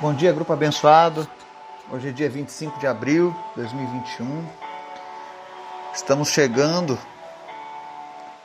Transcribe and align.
Bom 0.00 0.14
dia, 0.14 0.32
grupo 0.32 0.50
abençoado. 0.50 1.28
Hoje 1.92 2.08
é 2.08 2.10
dia 2.10 2.30
25 2.30 2.80
de 2.80 2.86
abril 2.86 3.36
de 3.50 3.56
2021. 3.56 4.48
Estamos 5.92 6.30
chegando 6.30 6.98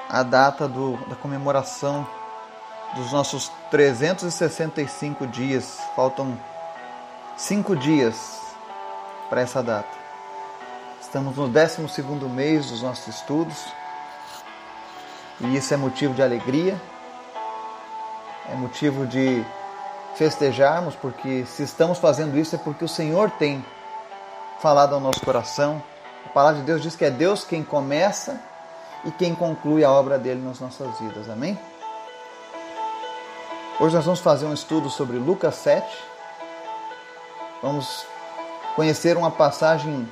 à 0.10 0.22
data 0.22 0.68
do, 0.68 0.98
da 1.08 1.16
comemoração 1.16 2.06
dos 2.98 3.10
nossos 3.14 3.50
365 3.72 5.26
dias. 5.28 5.80
Faltam 5.96 6.38
cinco 7.38 7.74
dias 7.74 8.42
para 9.30 9.40
essa 9.40 9.64
data. 9.64 9.98
Estamos 11.00 11.38
no 11.38 11.48
12 11.48 12.04
mês 12.34 12.70
dos 12.70 12.82
nossos 12.82 13.16
estudos 13.16 13.64
e 15.40 15.56
isso 15.56 15.74
é 15.74 15.78
motivo 15.78 16.14
de 16.14 16.22
alegria, 16.22 16.78
é 18.52 18.56
motivo 18.56 19.08
de 19.08 19.42
festejarmos, 20.16 20.96
porque 20.96 21.46
se 21.46 21.64
estamos 21.64 21.98
fazendo 21.98 22.38
isso 22.38 22.56
é 22.56 22.58
porque 22.58 22.84
o 22.84 22.90
Senhor 22.90 23.30
tem 23.32 23.64
falado 24.60 24.96
ao 24.96 25.02
nosso 25.02 25.22
coração. 25.22 25.84
A 26.26 26.30
palavra 26.30 26.60
de 26.60 26.66
Deus 26.66 26.82
diz 26.82 26.96
que 26.96 27.06
é 27.06 27.12
Deus 27.12 27.44
quem 27.44 27.64
começa 27.64 28.42
e 29.04 29.12
quem 29.12 29.36
conclui 29.36 29.84
a 29.84 29.92
obra 29.92 30.18
dele 30.18 30.42
nas 30.42 30.60
nossas 30.60 30.98
vidas. 31.00 31.30
Amém? 31.30 31.60
Hoje 33.80 33.94
nós 33.94 34.06
vamos 34.06 34.22
fazer 34.22 34.46
um 34.46 34.54
estudo 34.54 34.90
sobre 34.90 35.18
Lucas 35.18 35.56
7. 35.56 35.86
Vamos 37.62 38.06
conhecer 38.76 39.18
uma 39.18 39.32
passagem 39.32 40.10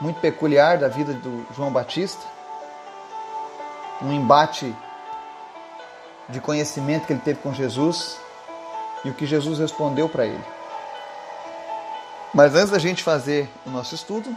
muito 0.00 0.20
peculiar 0.20 0.78
da 0.78 0.88
vida 0.88 1.12
do 1.12 1.44
João 1.54 1.72
Batista. 1.72 2.24
Um 4.00 4.12
embate 4.12 4.74
de 6.28 6.40
conhecimento 6.40 7.06
que 7.06 7.12
ele 7.12 7.20
teve 7.20 7.40
com 7.40 7.52
Jesus 7.52 8.16
e 9.04 9.10
o 9.10 9.14
que 9.14 9.26
Jesus 9.26 9.58
respondeu 9.58 10.08
para 10.08 10.26
ele. 10.26 10.44
Mas 12.32 12.54
antes 12.54 12.70
da 12.70 12.78
gente 12.78 13.02
fazer 13.02 13.48
o 13.66 13.70
nosso 13.70 13.94
estudo, 13.94 14.34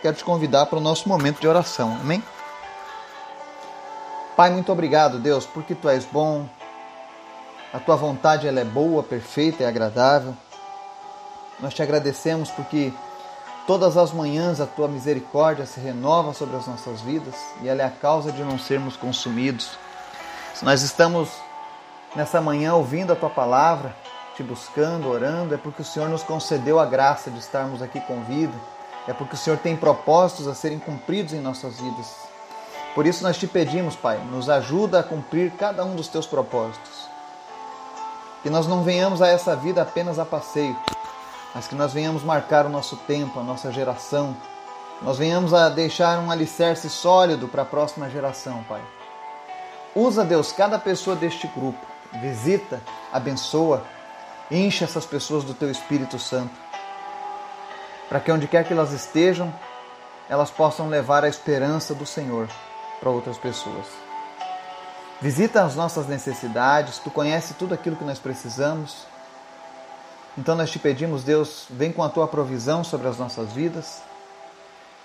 quero 0.00 0.16
te 0.16 0.24
convidar 0.24 0.66
para 0.66 0.78
o 0.78 0.82
nosso 0.82 1.08
momento 1.08 1.40
de 1.40 1.48
oração. 1.48 1.98
Amém? 2.00 2.22
Pai, 4.36 4.50
muito 4.50 4.70
obrigado, 4.70 5.18
Deus, 5.18 5.46
porque 5.46 5.74
tu 5.74 5.88
és 5.88 6.04
bom. 6.04 6.48
A 7.72 7.80
tua 7.80 7.96
vontade 7.96 8.46
ela 8.46 8.60
é 8.60 8.64
boa, 8.64 9.02
perfeita 9.02 9.62
e 9.62 9.66
agradável. 9.66 10.34
Nós 11.60 11.74
te 11.74 11.82
agradecemos 11.82 12.50
porque 12.50 12.92
todas 13.66 13.96
as 13.96 14.12
manhãs 14.12 14.60
a 14.60 14.66
tua 14.66 14.86
misericórdia 14.86 15.66
se 15.66 15.80
renova 15.80 16.32
sobre 16.32 16.56
as 16.56 16.66
nossas 16.66 17.00
vidas 17.00 17.34
e 17.62 17.68
ela 17.68 17.82
é 17.82 17.84
a 17.84 17.90
causa 17.90 18.30
de 18.30 18.42
não 18.42 18.58
sermos 18.58 18.96
consumidos. 18.96 19.78
Se 20.54 20.64
nós 20.64 20.82
estamos 20.82 21.28
nessa 22.14 22.40
manhã 22.40 22.74
ouvindo 22.74 23.12
a 23.12 23.16
tua 23.16 23.30
palavra, 23.30 23.94
te 24.34 24.42
buscando, 24.42 25.08
orando, 25.08 25.54
é 25.54 25.58
porque 25.58 25.82
o 25.82 25.84
Senhor 25.84 26.08
nos 26.08 26.22
concedeu 26.22 26.78
a 26.78 26.86
graça 26.86 27.30
de 27.30 27.38
estarmos 27.38 27.82
aqui 27.82 28.00
com 28.00 28.22
vida, 28.24 28.54
é 29.06 29.12
porque 29.12 29.34
o 29.34 29.38
Senhor 29.38 29.58
tem 29.58 29.76
propósitos 29.76 30.48
a 30.48 30.54
serem 30.54 30.78
cumpridos 30.78 31.32
em 31.32 31.40
nossas 31.40 31.80
vidas. 31.80 32.16
Por 32.94 33.06
isso 33.06 33.22
nós 33.22 33.36
te 33.36 33.46
pedimos, 33.46 33.96
Pai, 33.96 34.18
nos 34.18 34.48
ajuda 34.48 35.00
a 35.00 35.02
cumprir 35.02 35.52
cada 35.52 35.84
um 35.84 35.94
dos 35.94 36.08
teus 36.08 36.26
propósitos. 36.26 37.08
Que 38.42 38.50
nós 38.50 38.66
não 38.66 38.82
venhamos 38.82 39.20
a 39.20 39.28
essa 39.28 39.56
vida 39.56 39.82
apenas 39.82 40.18
a 40.18 40.24
passeio, 40.24 40.76
mas 41.54 41.66
que 41.66 41.74
nós 41.74 41.92
venhamos 41.92 42.22
marcar 42.22 42.66
o 42.66 42.68
nosso 42.68 42.96
tempo, 42.98 43.40
a 43.40 43.42
nossa 43.42 43.72
geração. 43.72 44.36
Nós 45.02 45.18
venhamos 45.18 45.52
a 45.52 45.68
deixar 45.68 46.18
um 46.18 46.30
alicerce 46.30 46.88
sólido 46.88 47.48
para 47.48 47.62
a 47.62 47.66
próxima 47.66 48.08
geração, 48.08 48.64
Pai. 48.68 48.82
Usa, 49.94 50.24
Deus, 50.24 50.52
cada 50.52 50.78
pessoa 50.78 51.16
deste 51.16 51.46
grupo 51.48 51.93
visita, 52.20 52.80
abençoa, 53.12 53.84
enche 54.50 54.84
essas 54.84 55.04
pessoas 55.04 55.44
do 55.44 55.54
teu 55.54 55.70
Espírito 55.70 56.18
Santo, 56.18 56.54
para 58.08 58.20
que 58.20 58.30
onde 58.30 58.46
quer 58.46 58.64
que 58.64 58.72
elas 58.72 58.92
estejam, 58.92 59.52
elas 60.28 60.50
possam 60.50 60.88
levar 60.88 61.24
a 61.24 61.28
esperança 61.28 61.94
do 61.94 62.06
Senhor 62.06 62.48
para 63.00 63.10
outras 63.10 63.36
pessoas. 63.38 63.86
Visita 65.20 65.62
as 65.62 65.74
nossas 65.74 66.06
necessidades, 66.06 66.98
tu 66.98 67.10
conhece 67.10 67.54
tudo 67.54 67.74
aquilo 67.74 67.96
que 67.96 68.04
nós 68.04 68.18
precisamos. 68.18 69.06
Então 70.36 70.54
nós 70.54 70.70
te 70.70 70.78
pedimos, 70.78 71.22
Deus, 71.22 71.66
vem 71.70 71.92
com 71.92 72.02
a 72.02 72.08
tua 72.08 72.26
provisão 72.26 72.82
sobre 72.82 73.08
as 73.08 73.18
nossas 73.18 73.52
vidas, 73.52 74.02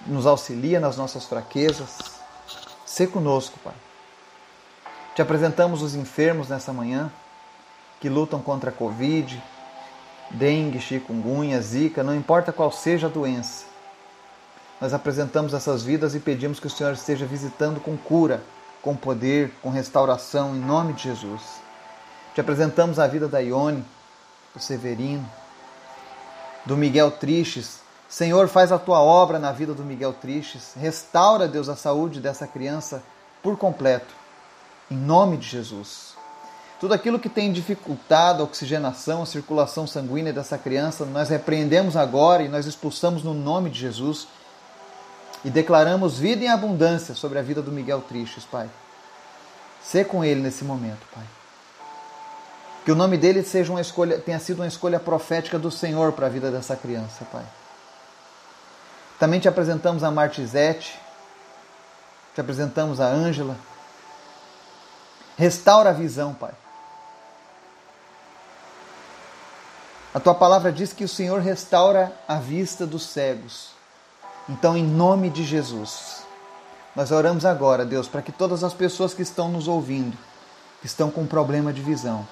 nos 0.06 0.26
auxilia 0.26 0.80
nas 0.80 0.98
nossas 0.98 1.26
fraquezas. 1.26 1.98
Sê 2.86 3.06
conosco, 3.06 3.60
Pai. 3.64 3.74
Te 5.20 5.24
apresentamos 5.24 5.82
os 5.82 5.96
enfermos 5.96 6.48
nessa 6.48 6.72
manhã 6.72 7.12
que 8.00 8.08
lutam 8.08 8.40
contra 8.40 8.70
a 8.70 8.74
Covid, 8.74 9.44
dengue, 10.32 10.80
chikungunya, 10.80 11.60
zika, 11.60 12.02
não 12.02 12.16
importa 12.16 12.54
qual 12.54 12.72
seja 12.72 13.08
a 13.08 13.10
doença. 13.10 13.66
Nós 14.80 14.94
apresentamos 14.94 15.54
essas 15.54 15.84
vidas 15.84 16.16
e 16.16 16.22
pedimos 16.22 16.58
que 16.58 16.68
o 16.68 16.70
Senhor 16.70 16.94
esteja 16.94 17.26
visitando 17.26 17.82
com 17.82 17.98
cura, 17.98 18.42
com 18.82 18.96
poder, 18.96 19.52
com 19.62 19.70
restauração, 19.70 20.56
em 20.56 20.60
nome 20.62 20.94
de 20.94 21.04
Jesus. 21.04 21.42
Te 22.34 22.40
apresentamos 22.40 22.98
a 22.98 23.06
vida 23.06 23.28
da 23.28 23.40
Ione, 23.40 23.84
do 24.56 24.62
Severino, 24.62 25.30
do 26.66 26.78
Miguel 26.78 27.12
Tristes. 27.12 27.82
Senhor, 28.08 28.48
faz 28.48 28.72
a 28.72 28.80
tua 28.80 29.02
obra 29.02 29.38
na 29.38 29.52
vida 29.52 29.74
do 29.74 29.84
Miguel 29.84 30.14
Tristes. 30.14 30.76
Restaura, 30.78 31.46
Deus, 31.46 31.68
a 31.68 31.76
saúde 31.76 32.22
dessa 32.22 32.48
criança 32.48 33.04
por 33.44 33.58
completo 33.58 34.19
em 34.90 34.96
nome 34.96 35.38
de 35.38 35.48
Jesus. 35.48 36.18
Tudo 36.80 36.94
aquilo 36.94 37.20
que 37.20 37.28
tem 37.28 37.52
dificultado 37.52 38.42
a 38.42 38.46
oxigenação, 38.46 39.22
a 39.22 39.26
circulação 39.26 39.86
sanguínea 39.86 40.32
dessa 40.32 40.58
criança, 40.58 41.06
nós 41.06 41.30
repreendemos 41.30 41.98
agora 41.98 42.42
e 42.42 42.48
nós 42.48 42.66
expulsamos 42.66 43.22
no 43.22 43.34
nome 43.34 43.70
de 43.70 43.80
Jesus 43.80 44.28
e 45.44 45.50
declaramos 45.50 46.18
vida 46.18 46.44
em 46.44 46.48
abundância 46.48 47.14
sobre 47.14 47.38
a 47.38 47.42
vida 47.42 47.62
do 47.62 47.72
Miguel 47.72 48.02
Tristes, 48.02 48.46
Pai. 48.46 48.70
Sê 49.84 50.06
com 50.06 50.24
ele 50.24 50.42
nesse 50.42 50.64
momento, 50.64 51.06
Pai. 51.14 51.26
Que 52.86 52.92
o 52.92 52.96
nome 52.96 53.18
dele 53.18 53.44
seja 53.44 53.72
uma 53.72 53.82
escolha, 53.82 54.18
tenha 54.18 54.40
sido 54.40 54.60
uma 54.60 54.68
escolha 54.68 55.00
profética 55.00 55.60
do 55.60 55.70
Senhor 55.70 56.14
para 56.14 56.28
a 56.28 56.30
vida 56.30 56.50
dessa 56.50 56.76
criança, 56.76 57.26
Pai. 57.26 57.46
Também 59.20 59.40
te 59.40 59.50
apresentamos 59.50 60.02
a 60.02 60.10
Martizete, 60.10 60.98
te 62.34 62.40
apresentamos 62.40 63.02
a 63.02 63.08
Ângela, 63.08 63.58
Restaura 65.40 65.92
a 65.92 65.94
visão, 65.94 66.34
Pai. 66.34 66.52
A 70.14 70.20
tua 70.20 70.36
palavra 70.36 70.70
diz 70.70 70.92
que 70.92 71.06
o 71.06 71.08
Senhor 71.08 71.40
restaura 71.40 72.12
a 72.28 72.36
vista 72.36 72.86
dos 72.86 73.04
cegos. 73.04 73.70
Então, 74.50 74.76
em 74.76 74.84
nome 74.84 75.30
de 75.30 75.46
Jesus, 75.46 76.24
nós 76.94 77.10
oramos 77.14 77.46
agora, 77.46 77.86
Deus, 77.86 78.06
para 78.06 78.22
que 78.22 78.34
todas 78.34 78.66
as 78.66 78.74
pessoas 78.74 79.14
que 79.14 79.22
estão 79.22 79.48
nos 79.48 79.70
ouvindo, 79.70 80.18
que 80.82 80.88
estão 80.88 81.10
com 81.10 81.26
problema 81.26 81.72
de 81.72 81.82
visão, 81.82 82.28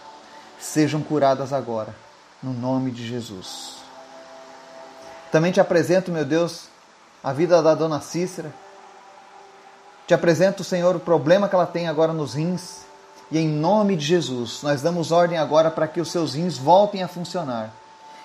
sejam 0.59 1.01
curadas 1.01 1.53
agora, 1.53 1.95
no 2.43 2.51
nome 2.51 2.91
de 2.91 3.07
Jesus. 3.07 3.75
Também 5.31 5.53
te 5.53 5.61
apresento, 5.61 6.11
meu 6.11 6.25
Deus, 6.25 6.67
a 7.23 7.31
vida 7.31 7.61
da 7.61 7.73
dona 7.73 8.01
Cícera. 8.01 8.53
Te 10.05 10.13
apresento, 10.13 10.61
Senhor, 10.61 10.93
o 10.93 10.99
problema 10.99 11.47
que 11.47 11.55
ela 11.55 11.65
tem 11.65 11.87
agora 11.87 12.11
nos 12.11 12.33
rins. 12.33 12.86
E 13.29 13.37
em 13.37 13.47
nome 13.47 13.95
de 13.97 14.05
Jesus, 14.05 14.61
nós 14.63 14.81
damos 14.81 15.11
ordem 15.11 15.37
agora 15.37 15.69
para 15.69 15.87
que 15.87 15.99
os 15.99 16.09
seus 16.09 16.33
rins 16.33 16.57
voltem 16.57 17.03
a 17.03 17.07
funcionar, 17.07 17.71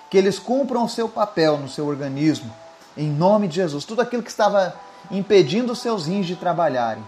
que 0.09 0.17
eles 0.17 0.39
cumpram 0.39 0.85
o 0.85 0.89
seu 0.89 1.09
papel 1.09 1.57
no 1.57 1.67
seu 1.67 1.87
organismo, 1.87 2.53
em 2.95 3.09
nome 3.09 3.47
de 3.49 3.55
Jesus. 3.55 3.83
Tudo 3.83 4.01
aquilo 4.01 4.23
que 4.23 4.29
estava 4.29 4.73
impedindo 5.11 5.73
os 5.73 5.79
seus 5.79 6.07
rins 6.07 6.25
de 6.25 6.37
trabalharem, 6.37 7.03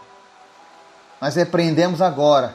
nós 1.22 1.36
repreendemos 1.36 2.02
agora, 2.02 2.54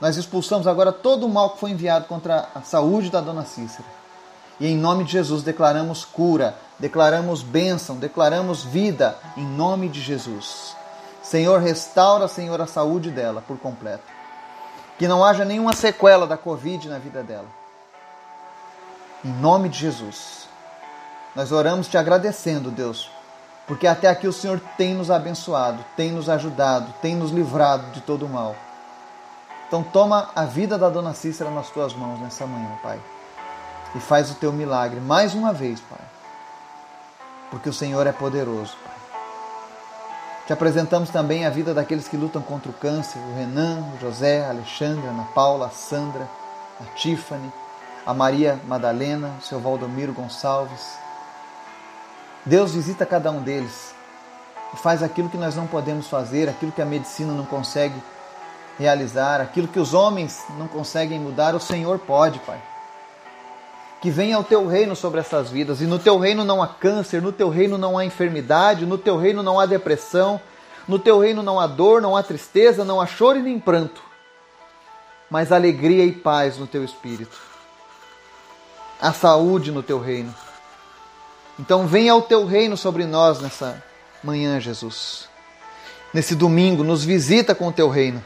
nós 0.00 0.16
expulsamos 0.16 0.66
agora 0.66 0.90
todo 0.90 1.26
o 1.26 1.28
mal 1.28 1.50
que 1.50 1.60
foi 1.60 1.70
enviado 1.70 2.06
contra 2.06 2.48
a 2.54 2.62
saúde 2.62 3.10
da 3.10 3.20
dona 3.20 3.44
Cícera. 3.44 3.86
E 4.58 4.66
em 4.66 4.76
nome 4.76 5.04
de 5.04 5.12
Jesus 5.12 5.42
declaramos 5.42 6.04
cura, 6.04 6.56
declaramos 6.78 7.42
bênção, 7.42 7.96
declaramos 7.96 8.64
vida, 8.64 9.18
em 9.36 9.44
nome 9.44 9.88
de 9.88 10.00
Jesus. 10.00 10.74
Senhor, 11.22 11.60
restaura, 11.60 12.26
Senhor, 12.26 12.58
a 12.60 12.66
saúde 12.66 13.10
dela 13.10 13.42
por 13.46 13.58
completo 13.58 14.17
que 14.98 15.06
não 15.06 15.24
haja 15.24 15.44
nenhuma 15.44 15.72
sequela 15.72 16.26
da 16.26 16.36
Covid 16.36 16.88
na 16.88 16.98
vida 16.98 17.22
dela. 17.22 17.46
Em 19.24 19.32
nome 19.32 19.68
de 19.68 19.78
Jesus. 19.78 20.48
Nós 21.36 21.52
oramos 21.52 21.86
te 21.86 21.96
agradecendo, 21.96 22.70
Deus, 22.70 23.10
porque 23.66 23.86
até 23.86 24.08
aqui 24.08 24.26
o 24.26 24.32
Senhor 24.32 24.60
tem 24.76 24.94
nos 24.94 25.10
abençoado, 25.10 25.84
tem 25.96 26.10
nos 26.10 26.28
ajudado, 26.28 26.92
tem 27.00 27.14
nos 27.14 27.30
livrado 27.30 27.90
de 27.92 28.00
todo 28.00 28.26
o 28.26 28.28
mal. 28.28 28.56
Então 29.68 29.82
toma 29.82 30.30
a 30.34 30.44
vida 30.44 30.76
da 30.76 30.88
dona 30.88 31.14
Cícera 31.14 31.50
nas 31.50 31.68
tuas 31.70 31.94
mãos 31.94 32.18
nessa 32.18 32.46
manhã, 32.46 32.70
Pai. 32.82 32.98
E 33.94 34.00
faz 34.00 34.30
o 34.30 34.34
teu 34.34 34.52
milagre 34.52 34.98
mais 34.98 35.34
uma 35.34 35.52
vez, 35.52 35.80
Pai. 35.80 36.00
Porque 37.50 37.68
o 37.68 37.72
Senhor 37.72 38.06
é 38.06 38.12
poderoso. 38.12 38.76
Te 40.48 40.54
apresentamos 40.54 41.10
também 41.10 41.44
a 41.44 41.50
vida 41.50 41.74
daqueles 41.74 42.08
que 42.08 42.16
lutam 42.16 42.40
contra 42.40 42.70
o 42.70 42.72
câncer, 42.72 43.18
o 43.18 43.36
Renan, 43.36 43.84
o 43.94 44.00
José, 44.00 44.46
a 44.46 44.48
Alexandre, 44.48 45.06
a 45.06 45.10
Ana 45.10 45.24
Paula, 45.34 45.66
a 45.66 45.68
Sandra, 45.68 46.26
a 46.80 46.84
Tiffany, 46.94 47.52
a 48.06 48.14
Maria 48.14 48.58
Madalena, 48.66 49.34
o 49.38 49.42
seu 49.42 49.60
Valdomiro 49.60 50.14
Gonçalves. 50.14 50.96
Deus 52.46 52.72
visita 52.72 53.04
cada 53.04 53.30
um 53.30 53.42
deles 53.42 53.94
e 54.72 54.78
faz 54.78 55.02
aquilo 55.02 55.28
que 55.28 55.36
nós 55.36 55.54
não 55.54 55.66
podemos 55.66 56.06
fazer, 56.06 56.48
aquilo 56.48 56.72
que 56.72 56.80
a 56.80 56.86
medicina 56.86 57.34
não 57.34 57.44
consegue 57.44 58.02
realizar, 58.78 59.42
aquilo 59.42 59.68
que 59.68 59.78
os 59.78 59.92
homens 59.92 60.46
não 60.56 60.66
conseguem 60.66 61.20
mudar, 61.20 61.54
o 61.54 61.60
Senhor 61.60 61.98
pode, 61.98 62.38
Pai. 62.38 62.58
Que 64.00 64.10
venha 64.10 64.38
o 64.38 64.44
teu 64.44 64.66
reino 64.66 64.94
sobre 64.94 65.20
essas 65.20 65.50
vidas, 65.50 65.80
e 65.80 65.84
no 65.84 65.98
teu 65.98 66.18
reino 66.18 66.44
não 66.44 66.62
há 66.62 66.68
câncer, 66.68 67.20
no 67.20 67.32
teu 67.32 67.48
reino 67.48 67.76
não 67.76 67.98
há 67.98 68.04
enfermidade, 68.04 68.86
no 68.86 68.96
teu 68.96 69.16
reino 69.16 69.42
não 69.42 69.58
há 69.58 69.66
depressão, 69.66 70.40
no 70.86 70.98
teu 70.98 71.18
reino 71.18 71.42
não 71.42 71.58
há 71.58 71.66
dor, 71.66 72.00
não 72.00 72.16
há 72.16 72.22
tristeza, 72.22 72.84
não 72.84 73.00
há 73.00 73.06
choro 73.06 73.38
e 73.38 73.42
nem 73.42 73.58
pranto, 73.58 74.00
mas 75.28 75.50
alegria 75.50 76.04
e 76.04 76.12
paz 76.12 76.56
no 76.58 76.66
teu 76.66 76.84
espírito. 76.84 77.38
Há 79.00 79.12
saúde 79.12 79.70
no 79.70 79.82
teu 79.82 80.00
reino. 80.00 80.34
Então 81.58 81.86
venha 81.86 82.14
o 82.14 82.22
teu 82.22 82.44
reino 82.46 82.76
sobre 82.76 83.04
nós 83.04 83.40
nessa 83.40 83.82
manhã, 84.22 84.60
Jesus. 84.60 85.28
Nesse 86.14 86.34
domingo, 86.34 86.82
nos 86.82 87.04
visita 87.04 87.54
com 87.54 87.68
o 87.68 87.72
teu 87.72 87.88
reino 87.88 88.22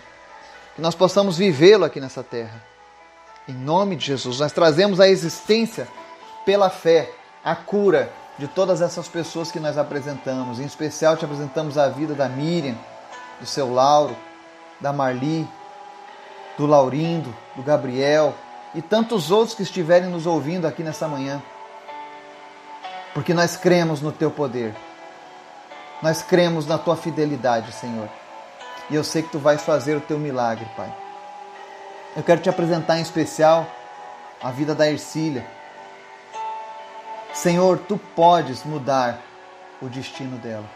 que 0.75 0.81
nós 0.81 0.95
possamos 0.95 1.37
vivê-lo 1.37 1.85
aqui 1.85 2.01
nessa 2.01 2.23
terra. 2.23 2.72
Em 3.49 3.53
nome 3.55 3.97
de 3.97 4.07
Jesus, 4.07 4.39
nós 4.39 4.53
trazemos 4.53 5.01
a 5.01 5.09
existência 5.09 5.89
pela 6.45 6.71
fé, 6.71 7.11
a 7.45 7.57
cura 7.57 8.13
de 8.39 8.47
todas 8.47 8.81
essas 8.81 9.09
pessoas 9.09 9.51
que 9.51 9.59
nós 9.59 9.77
apresentamos. 9.77 10.61
Em 10.61 10.65
especial, 10.65 11.17
te 11.17 11.25
apresentamos 11.25 11.77
a 11.77 11.89
vida 11.89 12.15
da 12.15 12.29
Miriam, 12.29 12.77
do 13.41 13.47
seu 13.47 13.73
Lauro, 13.73 14.17
da 14.81 14.93
Marli, 14.93 15.49
do 16.57 16.67
Laurindo, 16.67 17.35
do 17.57 17.63
Gabriel 17.63 18.35
e 18.75 18.81
tantos 18.81 19.31
outros 19.31 19.57
que 19.57 19.63
estiverem 19.63 20.09
nos 20.09 20.27
ouvindo 20.27 20.67
aqui 20.67 20.83
nessa 20.83 21.09
manhã. 21.09 21.43
Porque 23.13 23.35
nós 23.35 23.57
cremos 23.57 24.01
no 24.01 24.13
teu 24.13 24.31
poder. 24.31 24.75
Nós 26.01 26.23
cremos 26.23 26.67
na 26.67 26.79
tua 26.79 26.97
fidelidade, 26.97 27.73
Senhor. 27.73 28.09
E 28.89 28.95
eu 28.95 29.05
sei 29.05 29.23
que 29.23 29.31
tu 29.31 29.39
vais 29.39 29.63
fazer 29.63 29.97
o 29.97 30.01
teu 30.01 30.19
milagre, 30.19 30.67
Pai. 30.77 31.02
Eu 32.17 32.23
quero 32.23 32.41
te 32.41 32.51
apresentar 32.51 32.99
em 32.99 33.03
especial 33.03 33.67
a 34.43 34.51
vida 34.51 34.75
da 34.75 34.91
Ercília. 34.91 35.47
Senhor, 37.33 37.79
tu 37.89 37.97
podes 38.15 38.65
mudar 38.65 39.21
o 39.81 39.89
destino 39.89 40.37
dela. 40.39 40.69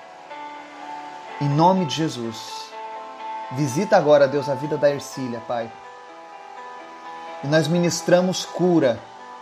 Em 1.41 1.49
nome 1.49 1.85
de 1.85 1.95
Jesus. 1.95 2.71
Visita 3.53 3.97
agora, 3.97 4.27
Deus, 4.27 4.49
a 4.49 4.55
vida 4.55 4.77
da 4.77 4.91
Ercília, 4.91 5.41
Pai. 5.47 5.71
E 7.45 7.47
nós 7.47 7.69
ministramos 7.69 8.45
cura 8.45 8.99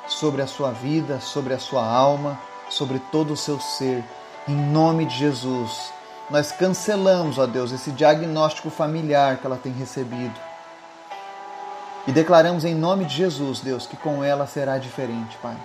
sobre 0.06 0.43
a 0.43 0.46
sua 0.46 0.73
vida, 0.73 1.20
sobre 1.20 1.55
a 1.55 1.58
sua 1.58 1.87
alma, 1.87 2.38
sobre 2.69 2.99
todo 3.12 3.32
o 3.32 3.37
seu 3.37 3.61
ser. 3.61 4.05
Em 4.49 4.55
nome 4.55 5.06
de 5.06 5.17
Jesus 5.17 5.94
nós 6.31 6.50
cancelamos, 6.52 7.38
ó 7.38 7.46
Deus, 7.46 7.70
esse 7.73 7.91
diagnóstico 7.91 8.70
familiar 8.70 9.37
que 9.37 9.46
ela 9.46 9.56
tem 9.56 9.73
recebido. 9.73 10.35
E 12.06 12.12
declaramos 12.12 12.65
em 12.65 12.75
nome 12.75 13.06
de 13.06 13.17
Jesus, 13.17 13.61
Deus, 13.61 13.87
que 13.87 13.97
com 13.97 14.23
ela 14.23 14.47
será 14.47 14.77
diferente, 14.79 15.37
Pai. 15.39 15.56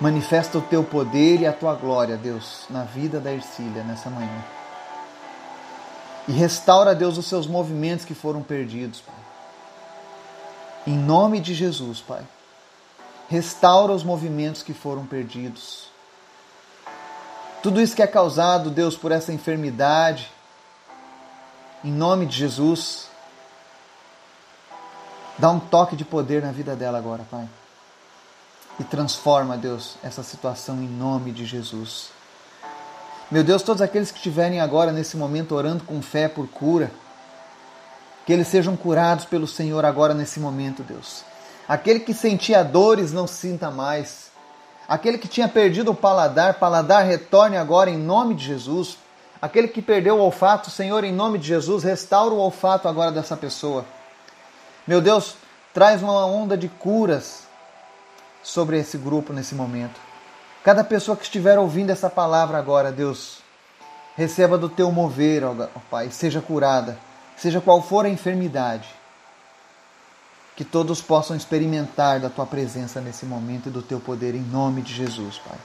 Manifesta 0.00 0.58
o 0.58 0.62
teu 0.62 0.84
poder 0.84 1.40
e 1.40 1.46
a 1.46 1.52
tua 1.52 1.74
glória, 1.74 2.16
Deus, 2.16 2.64
na 2.70 2.84
vida 2.84 3.20
da 3.20 3.32
Ercília 3.32 3.82
nessa 3.82 4.08
manhã. 4.08 4.44
E 6.28 6.32
restaura, 6.32 6.94
Deus, 6.94 7.18
os 7.18 7.26
seus 7.26 7.46
movimentos 7.46 8.04
que 8.04 8.14
foram 8.14 8.42
perdidos, 8.42 9.00
Pai. 9.00 9.14
Em 10.86 10.96
nome 10.96 11.40
de 11.40 11.54
Jesus, 11.54 12.00
Pai. 12.00 12.22
Restaura 13.28 13.92
os 13.92 14.04
movimentos 14.04 14.62
que 14.62 14.72
foram 14.72 15.06
perdidos. 15.06 15.88
Tudo 17.62 17.80
isso 17.80 17.94
que 17.94 18.02
é 18.02 18.06
causado, 18.06 18.70
Deus, 18.70 18.96
por 18.96 19.12
essa 19.12 19.32
enfermidade, 19.32 20.30
em 21.84 21.92
nome 21.92 22.26
de 22.26 22.36
Jesus, 22.36 23.08
dá 25.38 25.50
um 25.50 25.58
toque 25.58 25.96
de 25.96 26.04
poder 26.04 26.42
na 26.42 26.52
vida 26.52 26.76
dela 26.76 26.98
agora, 26.98 27.24
Pai. 27.30 27.48
E 28.78 28.84
transforma, 28.84 29.56
Deus, 29.56 29.96
essa 30.02 30.22
situação 30.22 30.76
em 30.76 30.88
nome 30.88 31.30
de 31.32 31.44
Jesus. 31.44 32.10
Meu 33.30 33.42
Deus, 33.42 33.62
todos 33.62 33.80
aqueles 33.80 34.10
que 34.10 34.18
estiverem 34.18 34.60
agora 34.60 34.92
nesse 34.92 35.16
momento 35.16 35.54
orando 35.54 35.84
com 35.84 36.02
fé 36.02 36.28
por 36.28 36.46
cura, 36.48 36.90
que 38.26 38.32
eles 38.32 38.48
sejam 38.48 38.76
curados 38.76 39.24
pelo 39.24 39.46
Senhor 39.46 39.84
agora 39.84 40.14
nesse 40.14 40.38
momento, 40.38 40.82
Deus. 40.82 41.24
Aquele 41.68 42.00
que 42.00 42.12
sentia 42.12 42.62
dores 42.62 43.12
não 43.12 43.26
sinta 43.26 43.70
mais. 43.70 44.30
Aquele 44.88 45.16
que 45.16 45.28
tinha 45.28 45.48
perdido 45.48 45.92
o 45.92 45.94
paladar, 45.94 46.54
paladar 46.54 47.04
retorne 47.04 47.56
agora 47.56 47.90
em 47.90 47.96
nome 47.96 48.34
de 48.34 48.44
Jesus. 48.44 48.98
Aquele 49.40 49.68
que 49.68 49.80
perdeu 49.80 50.16
o 50.16 50.20
olfato, 50.20 50.70
Senhor, 50.70 51.02
em 51.02 51.12
nome 51.12 51.38
de 51.38 51.48
Jesus, 51.48 51.82
restaura 51.82 52.34
o 52.34 52.38
olfato 52.38 52.86
agora 52.86 53.10
dessa 53.10 53.36
pessoa. 53.36 53.84
Meu 54.86 55.00
Deus, 55.00 55.36
traz 55.72 56.02
uma 56.02 56.26
onda 56.26 56.56
de 56.56 56.68
curas 56.68 57.44
sobre 58.42 58.78
esse 58.78 58.98
grupo 58.98 59.32
nesse 59.32 59.54
momento. 59.54 60.00
Cada 60.64 60.82
pessoa 60.82 61.16
que 61.16 61.22
estiver 61.22 61.58
ouvindo 61.58 61.90
essa 61.90 62.10
palavra 62.10 62.58
agora, 62.58 62.90
Deus, 62.90 63.38
receba 64.16 64.58
do 64.58 64.68
teu 64.68 64.90
mover, 64.90 65.44
ó 65.44 65.54
Pai, 65.90 66.10
seja 66.10 66.40
curada, 66.40 66.98
seja 67.36 67.60
qual 67.60 67.80
for 67.82 68.04
a 68.04 68.08
enfermidade 68.08 68.88
que 70.54 70.64
todos 70.64 71.00
possam 71.00 71.36
experimentar 71.36 72.20
da 72.20 72.28
tua 72.28 72.44
presença 72.44 73.00
nesse 73.00 73.24
momento 73.24 73.68
e 73.68 73.72
do 73.72 73.82
teu 73.82 73.98
poder 73.98 74.34
em 74.34 74.42
nome 74.42 74.82
de 74.82 74.92
Jesus, 74.92 75.38
Pai. 75.38 75.58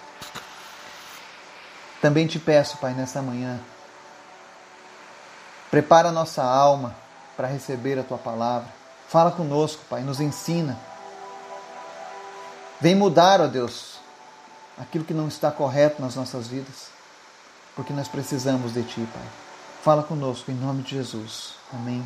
Também 2.01 2.25
te 2.27 2.39
peço, 2.39 2.77
Pai, 2.77 2.93
nessa 2.93 3.21
manhã, 3.21 3.59
prepara 5.69 6.11
nossa 6.11 6.43
alma 6.43 6.95
para 7.35 7.47
receber 7.47 7.99
a 7.99 8.03
tua 8.03 8.17
palavra. 8.17 8.76
Fala 9.07 9.31
conosco, 9.31 9.81
Pai, 9.89 10.01
nos 10.01 10.19
ensina. 10.19 10.77
Vem 12.79 12.93
mudar, 12.93 13.39
ó 13.39 13.47
Deus, 13.47 13.99
aquilo 14.77 15.05
que 15.05 15.13
não 15.13 15.27
está 15.27 15.49
correto 15.49 16.01
nas 16.01 16.15
nossas 16.15 16.47
vidas, 16.47 16.89
porque 17.75 17.93
nós 17.93 18.07
precisamos 18.07 18.73
de 18.73 18.83
Ti, 18.83 19.07
Pai. 19.13 19.23
Fala 19.81 20.03
conosco 20.03 20.51
em 20.51 20.55
nome 20.55 20.83
de 20.83 20.91
Jesus. 20.91 21.53
Amém 21.73 22.05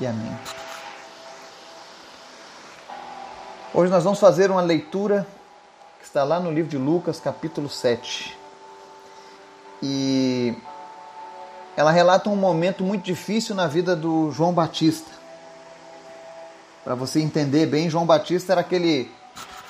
e 0.00 0.06
amém. 0.06 0.36
Hoje 3.72 3.90
nós 3.90 4.02
vamos 4.02 4.18
fazer 4.18 4.50
uma 4.50 4.60
leitura 4.60 5.26
que 6.00 6.04
está 6.04 6.24
lá 6.24 6.40
no 6.40 6.50
livro 6.50 6.70
de 6.70 6.78
Lucas, 6.78 7.20
capítulo 7.20 7.68
7. 7.68 8.36
E 9.80 10.54
ela 11.76 11.90
relata 11.92 12.28
um 12.28 12.36
momento 12.36 12.82
muito 12.82 13.04
difícil 13.04 13.54
na 13.54 13.66
vida 13.66 13.94
do 13.94 14.30
João 14.32 14.52
Batista. 14.52 15.13
Para 16.84 16.94
você 16.94 17.18
entender 17.20 17.64
bem, 17.64 17.88
João 17.88 18.04
Batista 18.04 18.52
era 18.52 18.60
aquele 18.60 19.10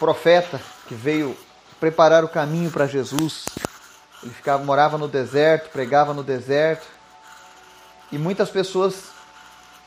profeta 0.01 0.61
que 0.89 0.97
veio 0.97 1.37
preparar 1.79 2.25
o 2.25 2.29
caminho 2.29 2.73
para 2.73 2.89
Jesus. 2.89 3.45
Ele 4.21 4.33
ficava, 4.33 4.65
morava 4.65 4.99
no 4.99 5.07
deserto, 5.07 5.71
pregava 5.71 6.13
no 6.13 6.25
deserto. 6.25 6.87
E 8.11 8.19
muitas 8.19 8.51
pessoas 8.51 9.11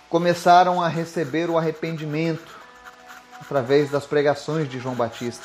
começaram 0.10 0.82
a 0.82 0.88
receber 0.88 1.50
o 1.50 1.58
arrependimento 1.58 2.56
através 3.42 3.92
das 3.92 4.06
pregações 4.06 4.70
de 4.70 4.80
João 4.80 4.96
Batista. 4.96 5.44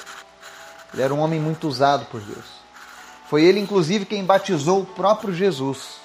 Ele 0.94 1.02
era 1.02 1.12
um 1.12 1.18
homem 1.18 1.40
muito 1.40 1.66
usado 1.66 2.04
por 2.06 2.20
Deus. 2.20 2.62
Foi 3.28 3.42
ele, 3.42 3.58
inclusive, 3.58 4.04
quem 4.04 4.24
batizou 4.24 4.82
o 4.82 4.86
próprio 4.86 5.34
Jesus. 5.34 5.96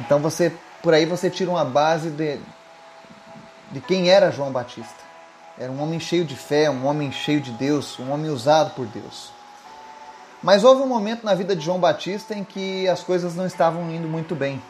Então 0.00 0.18
você, 0.18 0.52
por 0.82 0.92
aí 0.92 1.06
você 1.06 1.30
tira 1.30 1.50
uma 1.50 1.64
base 1.64 2.10
de, 2.10 2.38
de 3.70 3.80
quem 3.80 4.10
era 4.10 4.30
João 4.30 4.50
Batista. 4.50 5.08
Era 5.58 5.72
um 5.72 5.82
homem 5.82 5.98
cheio 5.98 6.24
de 6.24 6.36
fé, 6.36 6.70
um 6.70 6.86
homem 6.86 7.10
cheio 7.10 7.40
de 7.40 7.50
Deus, 7.50 7.98
um 7.98 8.12
homem 8.12 8.30
usado 8.30 8.70
por 8.74 8.86
Deus. 8.86 9.30
Mas 10.42 10.62
houve 10.62 10.82
um 10.82 10.86
momento 10.86 11.24
na 11.24 11.34
vida 11.34 11.56
de 11.56 11.64
João 11.64 11.80
Batista 11.80 12.32
em 12.32 12.44
que 12.44 12.86
as 12.86 13.02
coisas 13.02 13.34
não 13.34 13.44
estavam 13.44 13.90
indo 13.90 14.06
muito 14.06 14.36
bem. 14.36 14.62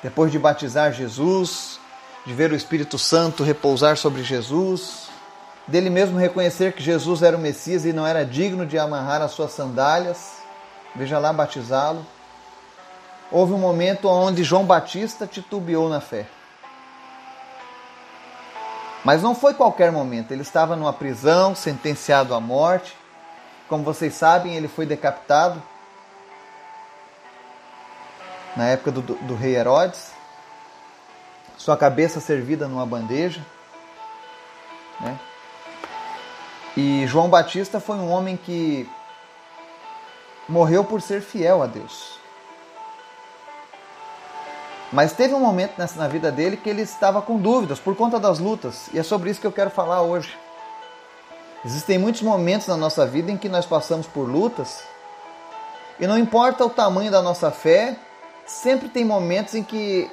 Depois 0.00 0.30
de 0.30 0.38
batizar 0.38 0.92
Jesus, 0.92 1.80
de 2.24 2.32
ver 2.32 2.52
o 2.52 2.56
Espírito 2.56 2.98
Santo 2.98 3.42
repousar 3.42 3.96
sobre 3.96 4.22
Jesus, 4.22 5.08
dele 5.66 5.90
mesmo 5.90 6.18
reconhecer 6.18 6.72
que 6.72 6.82
Jesus 6.82 7.22
era 7.22 7.36
o 7.36 7.40
Messias 7.40 7.84
e 7.84 7.92
não 7.92 8.06
era 8.06 8.24
digno 8.24 8.64
de 8.64 8.78
amarrar 8.78 9.22
as 9.22 9.32
suas 9.32 9.52
sandálias, 9.52 10.36
veja 10.94 11.18
lá 11.18 11.32
batizá-lo. 11.32 12.06
Houve 13.30 13.54
um 13.54 13.58
momento 13.58 14.08
onde 14.08 14.44
João 14.44 14.64
Batista 14.64 15.26
titubeou 15.26 15.88
na 15.88 16.00
fé. 16.00 16.26
Mas 19.04 19.22
não 19.22 19.34
foi 19.34 19.54
qualquer 19.54 19.90
momento, 19.90 20.32
ele 20.32 20.42
estava 20.42 20.76
numa 20.76 20.92
prisão, 20.92 21.54
sentenciado 21.54 22.34
à 22.34 22.40
morte. 22.40 22.96
Como 23.68 23.82
vocês 23.82 24.14
sabem, 24.14 24.54
ele 24.54 24.68
foi 24.68 24.86
decapitado 24.86 25.60
na 28.56 28.68
época 28.68 28.92
do, 28.92 29.00
do, 29.00 29.34
rei 29.34 29.56
Herodes 29.56 30.12
sua 31.62 31.76
cabeça 31.76 32.18
servida 32.20 32.66
numa 32.66 32.84
bandeja. 32.84 33.40
Né? 35.00 35.18
E 36.76 37.06
João 37.06 37.28
Batista 37.28 37.78
foi 37.78 37.96
um 37.96 38.10
homem 38.10 38.36
que 38.36 38.90
morreu 40.48 40.84
por 40.84 41.00
ser 41.00 41.20
fiel 41.20 41.62
a 41.62 41.66
Deus. 41.66 42.18
Mas 44.92 45.14
teve 45.14 45.32
um 45.32 45.40
momento 45.40 45.72
nessa, 45.78 45.98
na 45.98 46.06
vida 46.06 46.30
dele 46.30 46.56
que 46.56 46.68
ele 46.68 46.82
estava 46.82 47.22
com 47.22 47.38
dúvidas 47.38 47.80
por 47.80 47.96
conta 47.96 48.20
das 48.20 48.38
lutas, 48.38 48.88
e 48.92 48.98
é 48.98 49.02
sobre 49.02 49.30
isso 49.30 49.40
que 49.40 49.46
eu 49.46 49.52
quero 49.52 49.70
falar 49.70 50.02
hoje. 50.02 50.36
Existem 51.64 51.96
muitos 51.96 52.20
momentos 52.20 52.66
na 52.66 52.76
nossa 52.76 53.06
vida 53.06 53.30
em 53.30 53.38
que 53.38 53.48
nós 53.48 53.64
passamos 53.64 54.06
por 54.06 54.28
lutas, 54.28 54.84
e 55.98 56.06
não 56.06 56.18
importa 56.18 56.66
o 56.66 56.70
tamanho 56.70 57.10
da 57.10 57.22
nossa 57.22 57.50
fé, 57.50 57.96
sempre 58.44 58.88
tem 58.88 59.04
momentos 59.04 59.54
em 59.54 59.62
que 59.62 60.10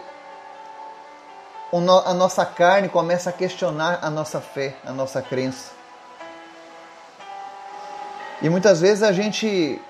a 2.05 2.13
nossa 2.13 2.45
carne 2.45 2.87
começa 2.87 3.31
a 3.31 3.33
questionar 3.33 3.99
a 4.01 4.09
nossa 4.09 4.39
fé, 4.39 4.75
a 4.85 4.93
nossa 4.93 5.21
crença. 5.21 5.71
E 8.41 8.49
muitas 8.49 8.79
vezes 8.79 9.03
a 9.03 9.11
gente 9.11 9.81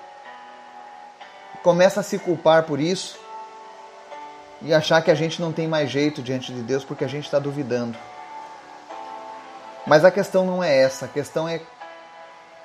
começa 1.62 2.00
a 2.00 2.02
se 2.02 2.18
culpar 2.18 2.64
por 2.64 2.80
isso 2.80 3.19
e 4.62 4.74
achar 4.74 5.02
que 5.02 5.10
a 5.10 5.14
gente 5.14 5.40
não 5.40 5.52
tem 5.52 5.66
mais 5.66 5.90
jeito 5.90 6.22
diante 6.22 6.52
de 6.52 6.62
Deus 6.62 6.84
porque 6.84 7.04
a 7.04 7.08
gente 7.08 7.24
está 7.24 7.38
duvidando. 7.38 7.96
Mas 9.86 10.04
a 10.04 10.10
questão 10.10 10.44
não 10.44 10.62
é 10.62 10.76
essa, 10.76 11.06
a 11.06 11.08
questão 11.08 11.48
é, 11.48 11.60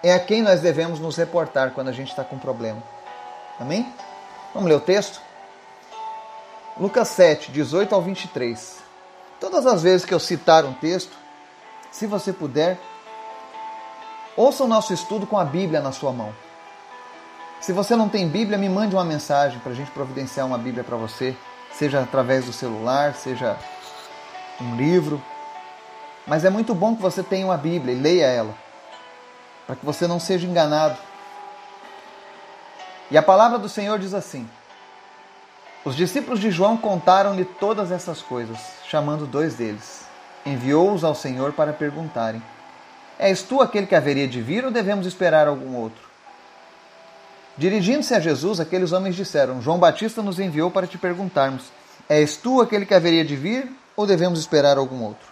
é 0.03 0.13
a 0.13 0.19
quem 0.19 0.41
nós 0.41 0.61
devemos 0.61 0.99
nos 0.99 1.15
reportar 1.15 1.71
quando 1.71 1.87
a 1.87 1.93
gente 1.93 2.09
está 2.09 2.23
com 2.23 2.37
problema. 2.37 2.83
Amém? 3.59 3.91
Vamos 4.53 4.69
ler 4.69 4.75
o 4.75 4.81
texto? 4.81 5.21
Lucas 6.77 7.07
7, 7.09 7.51
18 7.51 7.95
ao 7.95 8.01
23. 8.01 8.83
Todas 9.39 9.65
as 9.65 9.81
vezes 9.83 10.05
que 10.05 10.13
eu 10.13 10.19
citar 10.19 10.65
um 10.65 10.73
texto, 10.73 11.15
se 11.89 12.05
você 12.05 12.33
puder, 12.33 12.77
ouça 14.35 14.63
o 14.63 14.67
nosso 14.67 14.93
estudo 14.93 15.25
com 15.25 15.37
a 15.37 15.45
Bíblia 15.45 15.79
na 15.79 15.93
sua 15.93 16.11
mão. 16.11 16.33
Se 17.61 17.71
você 17.71 17.95
não 17.95 18.09
tem 18.09 18.27
Bíblia, 18.27 18.57
me 18.57 18.67
mande 18.67 18.93
uma 18.93 19.05
mensagem 19.05 19.59
para 19.59 19.71
a 19.71 19.75
gente 19.75 19.89
providenciar 19.91 20.45
uma 20.45 20.57
Bíblia 20.57 20.83
para 20.83 20.97
você 20.97 21.35
seja 21.77 22.01
através 22.01 22.45
do 22.45 22.53
celular, 22.53 23.13
seja 23.13 23.57
um 24.59 24.75
livro. 24.75 25.21
Mas 26.25 26.45
é 26.45 26.49
muito 26.49 26.73
bom 26.73 26.95
que 26.95 27.01
você 27.01 27.21
tenha 27.21 27.45
uma 27.45 27.57
Bíblia 27.57 27.93
e 27.93 27.99
leia 27.99 28.25
ela, 28.25 28.55
para 29.67 29.75
que 29.75 29.85
você 29.85 30.07
não 30.07 30.19
seja 30.19 30.47
enganado. 30.47 30.97
E 33.11 33.17
a 33.17 33.21
palavra 33.21 33.59
do 33.59 33.69
Senhor 33.69 33.99
diz 33.99 34.13
assim: 34.13 34.49
Os 35.83 35.95
discípulos 35.95 36.39
de 36.39 36.49
João 36.49 36.77
contaram-lhe 36.77 37.45
todas 37.45 37.91
essas 37.91 38.21
coisas, 38.21 38.57
chamando 38.87 39.27
dois 39.27 39.55
deles. 39.55 40.05
Enviou-os 40.45 41.03
ao 41.03 41.13
Senhor 41.13 41.53
para 41.53 41.73
perguntarem: 41.73 42.41
És 43.19 43.43
tu 43.43 43.61
aquele 43.61 43.85
que 43.85 43.95
haveria 43.95 44.27
de 44.27 44.41
vir 44.41 44.65
ou 44.65 44.71
devemos 44.71 45.05
esperar 45.05 45.47
algum 45.47 45.75
outro? 45.75 46.04
Dirigindo-se 47.57 48.13
a 48.13 48.19
Jesus, 48.19 48.59
aqueles 48.59 48.91
homens 48.91 49.15
disseram: 49.15 49.61
João 49.61 49.79
Batista 49.79 50.21
nos 50.21 50.39
enviou 50.39 50.69
para 50.69 50.87
te 50.87 50.97
perguntarmos: 50.97 51.63
És 52.09 52.35
tu 52.35 52.61
aquele 52.61 52.85
que 52.85 52.93
haveria 52.93 53.23
de 53.23 53.35
vir 53.35 53.71
ou 53.95 54.05
devemos 54.05 54.39
esperar 54.39 54.77
algum 54.77 55.03
outro? 55.03 55.27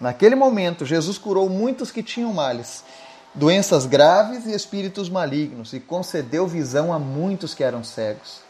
Naquele 0.00 0.34
momento, 0.34 0.84
Jesus 0.84 1.18
curou 1.18 1.48
muitos 1.48 1.92
que 1.92 2.02
tinham 2.02 2.32
males, 2.32 2.82
doenças 3.34 3.86
graves 3.86 4.46
e 4.46 4.52
espíritos 4.52 5.08
malignos, 5.08 5.72
e 5.72 5.78
concedeu 5.78 6.46
visão 6.46 6.92
a 6.92 6.98
muitos 6.98 7.54
que 7.54 7.62
eram 7.62 7.84
cegos. 7.84 8.40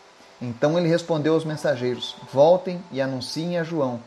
Então 0.40 0.78
ele 0.78 0.88
respondeu 0.88 1.34
aos 1.34 1.44
mensageiros: 1.44 2.16
Voltem 2.32 2.82
e 2.90 3.00
anunciem 3.00 3.58
a 3.58 3.64
João 3.64 4.00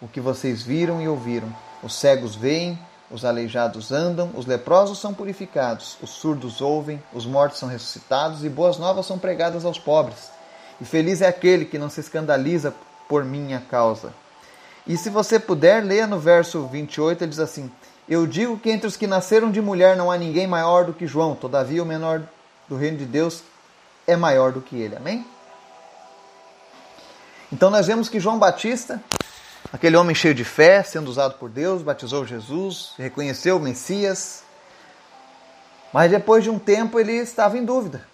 o 0.00 0.08
que 0.08 0.20
vocês 0.20 0.62
viram 0.62 1.00
e 1.00 1.08
ouviram. 1.08 1.54
Os 1.82 1.94
cegos 1.94 2.34
veem, 2.34 2.78
os 3.10 3.24
aleijados 3.24 3.92
andam, 3.92 4.30
os 4.34 4.46
leprosos 4.46 4.98
são 4.98 5.14
purificados, 5.14 5.96
os 6.02 6.10
surdos 6.10 6.60
ouvem, 6.60 7.02
os 7.12 7.24
mortos 7.24 7.58
são 7.58 7.68
ressuscitados 7.68 8.44
e 8.44 8.48
boas 8.48 8.78
novas 8.78 9.06
são 9.06 9.18
pregadas 9.18 9.64
aos 9.64 9.78
pobres. 9.78 10.30
E 10.80 10.84
feliz 10.84 11.20
é 11.20 11.28
aquele 11.28 11.64
que 11.64 11.78
não 11.78 11.88
se 11.88 12.00
escandaliza 12.00 12.74
por 13.08 13.24
minha 13.24 13.60
causa. 13.60 14.12
E 14.86 14.96
se 14.96 15.08
você 15.08 15.38
puder, 15.38 15.84
leia 15.84 16.06
no 16.06 16.18
verso 16.18 16.66
28, 16.66 17.22
ele 17.22 17.30
diz 17.30 17.40
assim: 17.40 17.70
Eu 18.08 18.26
digo 18.26 18.58
que 18.58 18.70
entre 18.70 18.86
os 18.86 18.96
que 18.96 19.06
nasceram 19.06 19.50
de 19.50 19.60
mulher 19.60 19.96
não 19.96 20.10
há 20.10 20.16
ninguém 20.16 20.46
maior 20.46 20.84
do 20.84 20.92
que 20.92 21.06
João, 21.06 21.34
todavia 21.34 21.82
o 21.82 21.86
menor 21.86 22.22
do 22.68 22.76
reino 22.76 22.98
de 22.98 23.04
Deus 23.04 23.42
é 24.06 24.16
maior 24.16 24.52
do 24.52 24.60
que 24.60 24.76
ele. 24.76 24.96
Amém? 24.96 25.24
Então 27.52 27.70
nós 27.70 27.86
vemos 27.86 28.08
que 28.08 28.20
João 28.20 28.38
Batista 28.38 29.00
Aquele 29.72 29.96
homem 29.96 30.14
cheio 30.14 30.34
de 30.34 30.44
fé, 30.44 30.82
sendo 30.82 31.08
usado 31.08 31.34
por 31.34 31.50
Deus, 31.50 31.82
batizou 31.82 32.24
Jesus, 32.24 32.94
reconheceu 32.96 33.56
o 33.56 33.60
Messias. 33.60 34.44
Mas 35.92 36.10
depois 36.10 36.44
de 36.44 36.50
um 36.50 36.58
tempo 36.58 37.00
ele 37.00 37.12
estava 37.12 37.58
em 37.58 37.64
dúvida. 37.64 38.06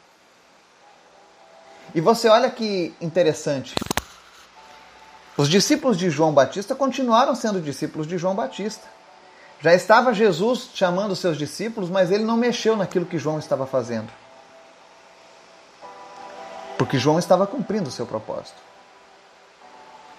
E 1.94 2.00
você 2.00 2.28
olha 2.28 2.50
que 2.50 2.94
interessante. 3.00 3.74
Os 5.36 5.48
discípulos 5.48 5.96
de 5.96 6.10
João 6.10 6.32
Batista 6.32 6.74
continuaram 6.74 7.34
sendo 7.34 7.60
discípulos 7.60 8.06
de 8.06 8.16
João 8.18 8.34
Batista. 8.34 8.86
Já 9.60 9.74
estava 9.74 10.12
Jesus 10.12 10.70
chamando 10.74 11.14
seus 11.14 11.38
discípulos, 11.38 11.88
mas 11.88 12.10
ele 12.10 12.24
não 12.24 12.36
mexeu 12.36 12.76
naquilo 12.76 13.06
que 13.06 13.18
João 13.18 13.38
estava 13.38 13.66
fazendo. 13.66 14.10
Porque 16.76 16.98
João 16.98 17.18
estava 17.18 17.46
cumprindo 17.46 17.88
o 17.88 17.92
seu 17.92 18.06
propósito. 18.06 18.56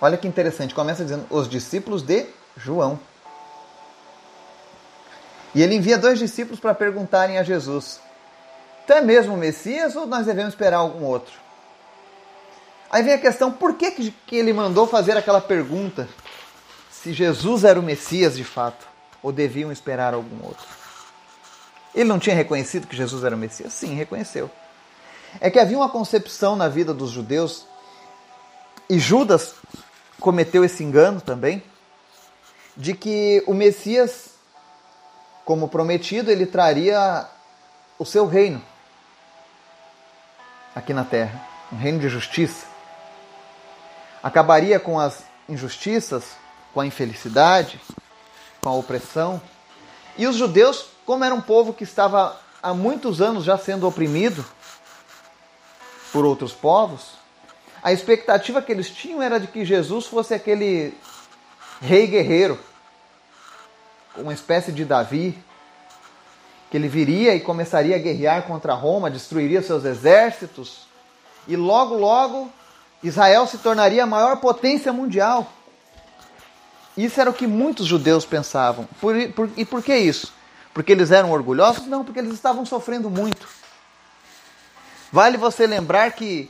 Olha 0.02 0.18
que 0.18 0.28
interessante, 0.28 0.76
começa 0.76 1.04
dizendo 1.04 1.26
os 1.30 1.48
discípulos 1.48 2.02
de 2.02 2.26
João. 2.58 3.00
E 5.56 5.62
ele 5.62 5.76
envia 5.76 5.98
dois 5.98 6.20
discípulos 6.20 6.60
para 6.60 6.74
perguntarem 6.74 7.38
a 7.38 7.44
Jesus: 7.44 8.00
Tu 8.86 8.94
é 8.94 9.02
mesmo 9.02 9.34
o 9.34 9.38
Messias 9.38 9.96
ou 9.96 10.06
nós 10.06 10.26
devemos 10.26 10.54
esperar 10.54 10.78
algum 10.78 11.06
outro? 11.06 11.34
Aí 12.90 13.02
vem 13.02 13.14
a 13.14 13.18
questão: 13.18 13.52
por 13.52 13.76
que, 13.76 14.12
que 14.12 14.36
ele 14.36 14.54
mandou 14.54 14.88
fazer 14.88 15.18
aquela 15.18 15.42
pergunta? 15.42 16.08
Se 16.92 17.14
Jesus 17.14 17.64
era 17.64 17.80
o 17.80 17.84
Messias 17.84 18.36
de 18.36 18.44
fato, 18.44 18.88
ou 19.22 19.32
deviam 19.32 19.72
esperar 19.72 20.14
algum 20.14 20.46
outro? 20.46 20.66
Ele 21.94 22.06
não 22.06 22.18
tinha 22.18 22.36
reconhecido 22.36 22.88
que 22.88 22.96
Jesus 22.96 23.24
era 23.24 23.36
o 23.36 23.38
Messias? 23.38 23.74
Sim, 23.74 23.94
reconheceu. 23.94 24.50
É 25.40 25.50
que 25.50 25.60
havia 25.60 25.78
uma 25.78 25.90
concepção 25.90 26.56
na 26.56 26.68
vida 26.68 26.94
dos 26.94 27.10
judeus, 27.10 27.68
e 28.90 29.00
Judas 29.00 29.56
cometeu 30.20 30.64
esse 30.64 30.84
engano 30.84 31.22
também 31.22 31.64
de 32.76 32.94
que 32.94 33.44
o 33.46 33.54
Messias, 33.54 34.32
como 35.46 35.68
prometido, 35.68 36.32
ele 36.32 36.46
traria 36.46 37.28
o 38.00 38.06
seu 38.06 38.26
reino 38.26 38.62
aqui 40.76 40.94
na 40.94 41.04
terra, 41.04 41.48
um 41.72 41.78
reino 41.78 42.00
de 42.00 42.10
justiça. 42.10 42.66
Acabaria 44.22 44.80
com 44.80 45.00
as 45.00 45.24
injustiças, 45.48 46.24
com 46.74 46.80
a 46.80 46.86
infelicidade, 46.86 47.80
com 48.62 48.70
a 48.70 48.74
opressão. 48.74 49.42
E 50.18 50.26
os 50.26 50.36
judeus, 50.36 50.88
como 51.06 51.24
era 51.24 51.36
um 51.36 51.42
povo 51.42 51.74
que 51.74 51.84
estava 51.84 52.40
há 52.62 52.74
muitos 52.74 53.22
anos 53.22 53.44
já 53.44 53.58
sendo 53.58 53.88
oprimido 53.88 54.44
por 56.12 56.26
outros 56.26 56.54
povos, 56.54 57.23
a 57.84 57.92
expectativa 57.92 58.62
que 58.62 58.72
eles 58.72 58.90
tinham 58.90 59.22
era 59.22 59.38
de 59.38 59.48
que 59.48 59.66
Jesus 59.66 60.06
fosse 60.06 60.34
aquele 60.34 60.98
rei 61.82 62.08
guerreiro, 62.08 62.58
uma 64.16 64.34
espécie 64.34 64.72
de 64.72 64.86
Davi, 64.86 65.38
que 66.72 66.78
ele 66.78 66.88
viria 66.88 67.36
e 67.36 67.42
começaria 67.42 67.98
a 67.98 68.00
guerrear 68.00 68.44
contra 68.44 68.74
Roma, 68.74 69.12
destruiria 69.12 69.62
seus 69.62 69.84
exércitos, 69.84 70.88
e 71.46 71.58
logo, 71.58 71.96
logo 71.96 72.50
Israel 73.04 73.46
se 73.46 73.58
tornaria 73.58 74.04
a 74.04 74.08
maior 74.08 74.38
potência 74.38 74.94
mundial. 74.94 75.52
Isso 76.96 77.20
era 77.20 77.30
o 77.30 77.34
que 77.34 77.46
muitos 77.46 77.86
judeus 77.86 78.24
pensavam. 78.24 78.88
Por, 79.02 79.16
por, 79.34 79.50
e 79.58 79.66
por 79.66 79.84
que 79.84 79.96
isso? 79.96 80.32
Porque 80.74 80.92
eles 80.94 81.12
eram 81.12 81.32
orgulhosos? 81.32 81.86
Não, 81.88 82.06
porque 82.06 82.20
eles 82.20 82.34
estavam 82.34 82.66
sofrendo 82.66 83.10
muito. 83.10 83.46
Vale 85.12 85.38
você 85.38 85.68
lembrar 85.68 86.12
que 86.14 86.50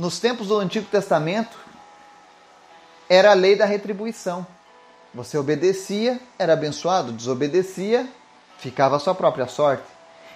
nos 0.00 0.18
tempos 0.18 0.48
do 0.48 0.58
Antigo 0.58 0.86
Testamento, 0.86 1.58
era 3.06 3.32
a 3.32 3.34
lei 3.34 3.54
da 3.54 3.66
retribuição. 3.66 4.46
Você 5.12 5.36
obedecia, 5.36 6.18
era 6.38 6.54
abençoado, 6.54 7.12
desobedecia, 7.12 8.08
ficava 8.56 8.96
a 8.96 8.98
sua 8.98 9.14
própria 9.14 9.46
sorte. 9.46 9.84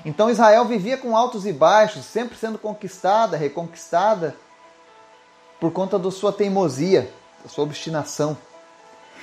Então 0.04 0.28
Israel 0.28 0.66
vivia 0.66 0.98
com 0.98 1.16
altos 1.16 1.46
e 1.46 1.52
baixos, 1.52 2.04
sempre 2.04 2.36
sendo 2.36 2.58
conquistada, 2.58 3.38
reconquistada, 3.38 4.36
por 5.58 5.72
conta 5.72 5.98
da 5.98 6.10
sua 6.10 6.30
teimosia, 6.30 7.10
da 7.42 7.48
sua 7.48 7.64
obstinação. 7.64 8.36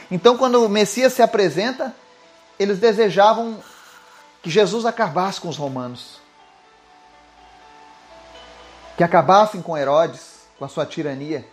Então, 0.10 0.38
quando 0.38 0.66
o 0.66 0.70
Messias 0.70 1.14
se 1.14 1.22
apresenta, 1.22 1.94
eles 2.58 2.80
desejavam 2.80 3.60
que 4.42 4.50
Jesus 4.50 4.88
acabasse 4.88 5.40
com 5.40 5.50
os 5.50 5.58
romanos, 5.58 6.20
que 8.98 9.04
acabassem 9.04 9.62
com 9.62 9.78
Herodes, 9.78 10.31
com 10.62 10.66
a 10.66 10.70
sua 10.70 10.86
tirania. 10.86 11.44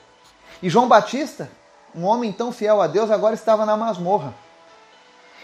E 0.62 0.68
João 0.68 0.86
Batista, 0.86 1.50
um 1.94 2.04
homem 2.04 2.30
tão 2.30 2.52
fiel 2.52 2.82
a 2.82 2.86
Deus, 2.86 3.10
agora 3.10 3.34
estava 3.34 3.64
na 3.64 3.74
masmorra. 3.74 4.34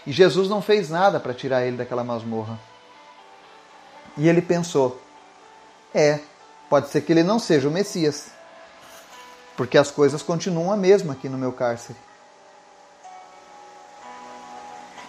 E 0.05 0.11
Jesus 0.11 0.47
não 0.47 0.61
fez 0.61 0.91
nada 0.91 1.19
para 1.19 1.33
tirar 1.33 1.65
ele 1.65 1.75
daquela 1.75 2.03
masmorra. 2.03 2.59
E 4.15 4.29
ele 4.29 4.39
pensou: 4.39 5.01
é, 5.95 6.19
pode 6.69 6.89
ser 6.89 7.01
que 7.01 7.11
ele 7.11 7.23
não 7.23 7.39
seja 7.39 7.67
o 7.67 7.71
Messias, 7.71 8.27
porque 9.57 9.79
as 9.79 9.89
coisas 9.89 10.21
continuam 10.21 10.71
a 10.71 10.77
mesma 10.77 11.13
aqui 11.13 11.27
no 11.27 11.35
meu 11.35 11.51
cárcere. 11.51 11.97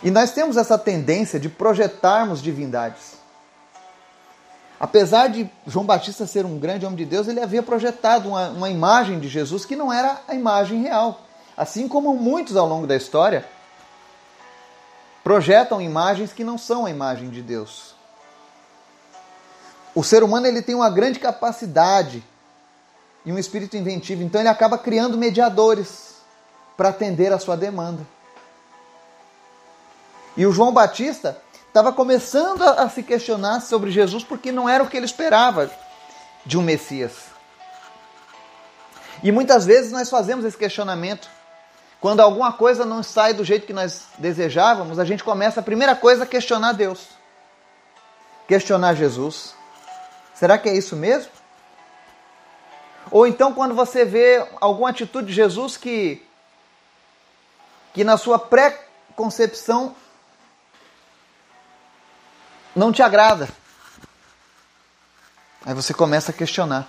E 0.03 0.11
nós 0.11 0.31
temos 0.31 0.57
essa 0.57 0.79
tendência 0.79 1.39
de 1.39 1.51
projetarmos 1.51 2.41
divindades. 2.41 3.19
Apesar 4.79 5.29
de 5.29 5.51
João 5.67 5.87
Batista 5.87 6.27
ser 6.27 6.45
um 6.45 6.59
grande 6.59 6.85
homem 6.85 6.99
de 6.99 7.07
Deus, 7.07 7.29
ele 7.29 7.41
havia 7.41 7.63
projetado 7.63 8.29
uma, 8.29 8.49
uma 8.51 8.71
imagem 8.71 9.19
de 9.19 9.29
Jesus 9.29 9.65
que 9.65 9.75
não 9.75 9.93
era 9.93 10.21
a 10.29 10.35
imagem 10.35 10.83
real. 10.83 11.23
Assim 11.57 11.89
como 11.89 12.15
muitos 12.15 12.57
ao 12.57 12.69
longo 12.69 12.87
da 12.87 12.95
história 12.95 13.47
projetam 15.25 15.81
imagens 15.81 16.33
que 16.33 16.45
não 16.45 16.59
são 16.59 16.85
a 16.85 16.91
imagem 16.91 17.31
de 17.31 17.43
Deus. 17.43 17.95
O 19.95 20.05
ser 20.05 20.23
humano 20.23 20.47
ele 20.47 20.61
tem 20.61 20.75
uma 20.75 20.91
grande 20.91 21.19
capacidade 21.19 22.23
e 23.25 23.33
um 23.33 23.39
espírito 23.39 23.77
inventivo, 23.77 24.23
então 24.23 24.41
ele 24.41 24.49
acaba 24.49 24.77
criando 24.77 25.17
mediadores 25.17 26.17
para 26.77 26.91
atender 26.91 27.33
a 27.33 27.39
sua 27.39 27.57
demanda. 27.57 28.07
E 30.37 30.45
o 30.47 30.53
João 30.53 30.71
Batista 30.71 31.41
estava 31.77 31.93
começando 31.93 32.63
a, 32.63 32.85
a 32.85 32.89
se 32.89 33.03
questionar 33.03 33.61
sobre 33.61 33.91
Jesus 33.91 34.25
porque 34.25 34.51
não 34.51 34.67
era 34.67 34.83
o 34.83 34.89
que 34.89 34.97
ele 34.97 35.05
esperava 35.05 35.71
de 36.47 36.57
um 36.57 36.63
Messias. 36.63 37.27
E 39.23 39.31
muitas 39.31 39.67
vezes 39.67 39.93
nós 39.93 40.09
fazemos 40.09 40.47
esse 40.47 40.57
questionamento. 40.57 41.29
Quando 42.01 42.21
alguma 42.21 42.51
coisa 42.51 42.87
não 42.87 43.03
sai 43.03 43.35
do 43.35 43.45
jeito 43.45 43.67
que 43.67 43.75
nós 43.75 44.07
desejávamos, 44.17 44.99
a 44.99 45.05
gente 45.05 45.23
começa 45.23 45.61
a 45.61 45.63
primeira 45.63 45.95
coisa 45.95 46.25
a 46.25 46.27
questionar 46.27 46.73
Deus. 46.73 47.09
Questionar 48.49 48.95
Jesus. 48.95 49.55
Será 50.35 50.57
que 50.57 50.71
é 50.71 50.75
isso 50.75 50.97
mesmo? 50.97 51.31
Ou 53.11 53.27
então 53.27 53.53
quando 53.53 53.75
você 53.75 54.03
vê 54.03 54.43
alguma 54.63 54.89
atitude 54.89 55.27
de 55.27 55.35
Jesus 55.35 55.77
que 55.77 56.27
que 57.93 58.03
na 58.03 58.17
sua 58.17 58.39
pré-concepção 58.39 59.95
não 62.77 62.93
te 62.93 63.03
agrada. 63.03 63.49
Aí 65.65 65.75
você 65.75 65.95
começa 65.95 66.31
a 66.31 66.35
questionar. 66.35 66.87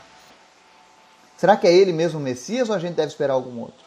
Será 1.37 1.55
que 1.55 1.65
é 1.65 1.73
ele 1.73 1.93
mesmo 1.93 2.19
o 2.19 2.21
Messias 2.21 2.69
ou 2.69 2.75
a 2.75 2.79
gente 2.79 2.95
deve 2.95 3.07
esperar 3.07 3.33
algum 3.33 3.61
outro? 3.61 3.85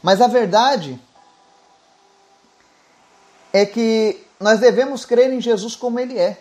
Mas 0.00 0.20
a 0.20 0.28
verdade 0.28 0.98
é 3.52 3.66
que 3.66 4.24
nós 4.38 4.60
devemos 4.60 5.04
crer 5.04 5.32
em 5.32 5.40
Jesus 5.40 5.74
como 5.74 5.98
ele 5.98 6.18
é. 6.18 6.38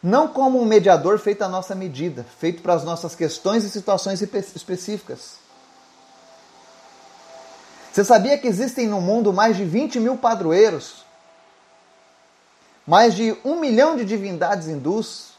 Não 0.00 0.28
como 0.28 0.60
um 0.60 0.64
mediador 0.64 1.18
feito 1.18 1.42
à 1.42 1.48
nossa 1.48 1.74
medida, 1.74 2.24
feito 2.38 2.62
para 2.62 2.74
as 2.74 2.84
nossas 2.84 3.16
questões 3.16 3.64
e 3.64 3.70
situações 3.70 4.22
específicas. 4.22 5.38
Você 7.92 8.04
sabia 8.04 8.38
que 8.38 8.46
existem 8.46 8.86
no 8.86 9.00
mundo 9.00 9.32
mais 9.32 9.56
de 9.56 9.64
20 9.64 9.98
mil 9.98 10.16
padroeiros 10.16 11.07
mais 12.88 13.14
de 13.14 13.36
um 13.44 13.60
milhão 13.60 13.98
de 13.98 14.04
divindades 14.06 14.66
hindus, 14.66 15.32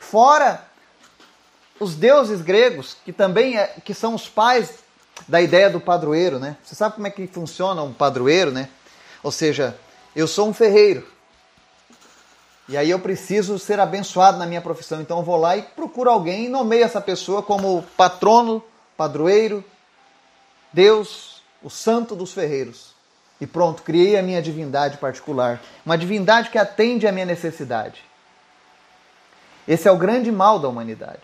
fora 0.00 0.64
os 1.78 1.94
deuses 1.94 2.42
gregos, 2.42 2.96
que 3.04 3.12
também 3.12 3.56
é, 3.56 3.68
que 3.84 3.94
são 3.94 4.16
os 4.16 4.28
pais 4.28 4.80
da 5.28 5.40
ideia 5.40 5.70
do 5.70 5.80
padroeiro, 5.80 6.40
né? 6.40 6.56
Você 6.64 6.74
sabe 6.74 6.96
como 6.96 7.06
é 7.06 7.10
que 7.10 7.28
funciona 7.28 7.84
um 7.84 7.92
padroeiro, 7.92 8.50
né? 8.50 8.68
Ou 9.22 9.30
seja, 9.30 9.78
eu 10.14 10.26
sou 10.26 10.48
um 10.48 10.52
ferreiro. 10.52 11.06
E 12.68 12.76
aí 12.76 12.90
eu 12.90 12.98
preciso 12.98 13.60
ser 13.60 13.78
abençoado 13.78 14.36
na 14.36 14.44
minha 14.44 14.60
profissão, 14.60 15.00
então 15.00 15.18
eu 15.18 15.24
vou 15.24 15.36
lá 15.36 15.56
e 15.56 15.62
procuro 15.62 16.10
alguém 16.10 16.46
e 16.46 16.48
nomeio 16.48 16.82
essa 16.82 17.00
pessoa 17.00 17.44
como 17.44 17.84
patrono, 17.96 18.60
padroeiro, 18.96 19.64
Deus, 20.72 21.44
o 21.62 21.70
santo 21.70 22.16
dos 22.16 22.32
ferreiros. 22.32 22.97
E 23.40 23.46
pronto, 23.46 23.82
criei 23.82 24.18
a 24.18 24.22
minha 24.22 24.42
divindade 24.42 24.98
particular. 24.98 25.60
Uma 25.86 25.96
divindade 25.96 26.50
que 26.50 26.58
atende 26.58 27.06
à 27.06 27.12
minha 27.12 27.26
necessidade. 27.26 28.04
Esse 29.66 29.86
é 29.86 29.92
o 29.92 29.98
grande 29.98 30.32
mal 30.32 30.58
da 30.58 30.68
humanidade. 30.68 31.22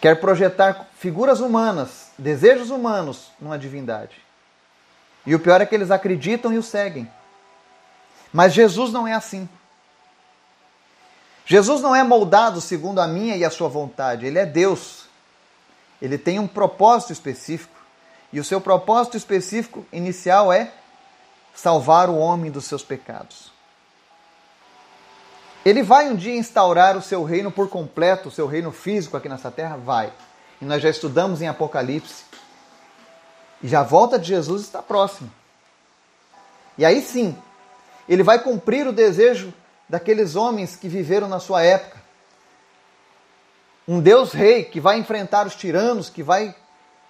Quer 0.00 0.20
projetar 0.20 0.88
figuras 0.98 1.40
humanas, 1.40 2.10
desejos 2.18 2.70
humanos 2.70 3.30
numa 3.40 3.58
divindade. 3.58 4.20
E 5.24 5.34
o 5.34 5.40
pior 5.40 5.60
é 5.60 5.66
que 5.66 5.74
eles 5.74 5.90
acreditam 5.90 6.52
e 6.52 6.58
o 6.58 6.62
seguem. 6.62 7.10
Mas 8.32 8.52
Jesus 8.52 8.92
não 8.92 9.06
é 9.06 9.12
assim. 9.12 9.48
Jesus 11.46 11.80
não 11.80 11.94
é 11.94 12.02
moldado 12.02 12.60
segundo 12.60 13.00
a 13.00 13.06
minha 13.06 13.36
e 13.36 13.44
a 13.44 13.50
sua 13.50 13.68
vontade. 13.68 14.26
Ele 14.26 14.38
é 14.38 14.46
Deus. 14.46 15.06
Ele 16.00 16.18
tem 16.18 16.38
um 16.38 16.46
propósito 16.46 17.12
específico. 17.12 17.71
E 18.32 18.40
o 18.40 18.44
seu 18.44 18.60
propósito 18.60 19.16
específico 19.16 19.84
inicial 19.92 20.52
é 20.52 20.72
salvar 21.54 22.08
o 22.08 22.16
homem 22.16 22.50
dos 22.50 22.64
seus 22.64 22.82
pecados. 22.82 23.52
Ele 25.64 25.82
vai 25.82 26.08
um 26.08 26.16
dia 26.16 26.34
instaurar 26.34 26.96
o 26.96 27.02
seu 27.02 27.22
reino 27.22 27.52
por 27.52 27.68
completo, 27.68 28.28
o 28.28 28.32
seu 28.32 28.46
reino 28.46 28.72
físico 28.72 29.16
aqui 29.16 29.28
nessa 29.28 29.50
terra? 29.50 29.76
Vai. 29.76 30.12
E 30.60 30.64
nós 30.64 30.82
já 30.82 30.88
estudamos 30.88 31.40
em 31.40 31.46
Apocalipse. 31.46 32.24
E 33.62 33.68
já 33.68 33.80
a 33.80 33.84
volta 33.84 34.18
de 34.18 34.28
Jesus 34.28 34.62
está 34.62 34.82
próxima. 34.82 35.30
E 36.76 36.84
aí 36.84 37.00
sim, 37.02 37.36
ele 38.08 38.22
vai 38.22 38.38
cumprir 38.38 38.86
o 38.88 38.92
desejo 38.92 39.52
daqueles 39.88 40.34
homens 40.34 40.74
que 40.74 40.88
viveram 40.88 41.28
na 41.28 41.38
sua 41.38 41.62
época. 41.62 42.00
Um 43.86 44.00
Deus 44.00 44.32
rei 44.32 44.64
que 44.64 44.80
vai 44.80 44.98
enfrentar 44.98 45.46
os 45.46 45.54
tiranos, 45.54 46.08
que 46.08 46.22
vai 46.22 46.54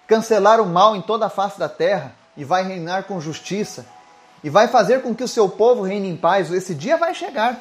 cancelar 0.07 0.59
o 0.59 0.65
mal 0.65 0.95
em 0.95 1.01
toda 1.01 1.25
a 1.25 1.29
face 1.29 1.57
da 1.57 1.69
terra 1.69 2.13
e 2.35 2.43
vai 2.43 2.63
reinar 2.63 3.03
com 3.03 3.21
justiça 3.21 3.85
e 4.43 4.49
vai 4.49 4.67
fazer 4.67 5.01
com 5.01 5.15
que 5.15 5.23
o 5.23 5.27
seu 5.27 5.47
povo 5.47 5.83
reine 5.83 6.09
em 6.09 6.17
paz. 6.17 6.51
Esse 6.51 6.75
dia 6.75 6.97
vai 6.97 7.13
chegar. 7.13 7.59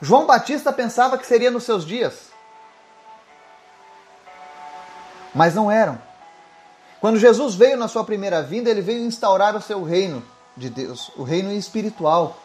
João 0.00 0.26
Batista 0.26 0.72
pensava 0.72 1.16
que 1.16 1.26
seria 1.26 1.50
nos 1.50 1.64
seus 1.64 1.86
dias. 1.86 2.32
Mas 5.34 5.54
não 5.54 5.70
eram. 5.70 5.98
Quando 7.00 7.18
Jesus 7.18 7.54
veio 7.54 7.76
na 7.76 7.88
sua 7.88 8.04
primeira 8.04 8.42
vinda, 8.42 8.68
ele 8.68 8.82
veio 8.82 9.04
instaurar 9.04 9.56
o 9.56 9.62
seu 9.62 9.82
reino 9.82 10.22
de 10.56 10.68
Deus, 10.68 11.10
o 11.16 11.22
reino 11.22 11.52
espiritual. 11.52 12.36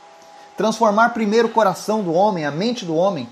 Transformar 0.55 1.09
primeiro 1.09 1.47
o 1.47 1.51
coração 1.51 2.01
do 2.01 2.13
homem, 2.13 2.45
a 2.45 2.51
mente 2.51 2.85
do 2.85 2.95
homem, 2.95 3.29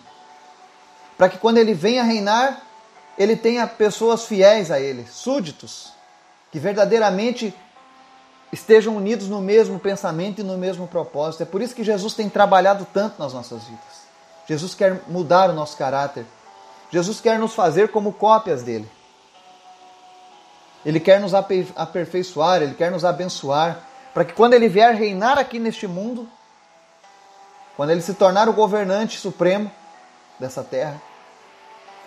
para 1.17 1.29
que 1.29 1.37
quando 1.37 1.57
ele 1.57 1.73
venha 1.73 2.03
reinar, 2.03 2.61
ele 3.17 3.35
tenha 3.35 3.65
pessoas 3.65 4.25
fiéis 4.25 4.71
a 4.71 4.79
ele, 4.79 5.05
súditos, 5.07 5.93
que 6.51 6.59
verdadeiramente 6.59 7.53
estejam 8.51 8.95
unidos 8.95 9.27
no 9.27 9.41
mesmo 9.41 9.79
pensamento 9.79 10.39
e 10.39 10.43
no 10.43 10.57
mesmo 10.57 10.87
propósito. 10.87 11.43
É 11.43 11.45
por 11.45 11.61
isso 11.61 11.75
que 11.75 11.83
Jesus 11.83 12.13
tem 12.13 12.29
trabalhado 12.29 12.87
tanto 12.93 13.19
nas 13.19 13.33
nossas 13.33 13.63
vidas. 13.63 14.05
Jesus 14.47 14.75
quer 14.75 15.01
mudar 15.07 15.49
o 15.49 15.53
nosso 15.53 15.75
caráter. 15.75 16.25
Jesus 16.91 17.19
quer 17.19 17.39
nos 17.39 17.53
fazer 17.53 17.89
como 17.89 18.13
cópias 18.13 18.63
dele. 18.63 18.89
Ele 20.85 20.99
quer 20.99 21.19
nos 21.19 21.33
aperfeiçoar, 21.33 22.61
ele 22.61 22.75
quer 22.75 22.91
nos 22.91 23.03
abençoar, 23.03 23.79
para 24.13 24.23
que 24.23 24.33
quando 24.33 24.53
ele 24.53 24.69
vier 24.69 24.93
reinar 24.93 25.37
aqui 25.37 25.57
neste 25.57 25.87
mundo, 25.87 26.29
quando 27.75 27.89
ele 27.89 28.01
se 28.01 28.13
tornar 28.13 28.47
o 28.47 28.53
governante 28.53 29.19
supremo 29.19 29.69
dessa 30.39 30.63
terra, 30.63 31.01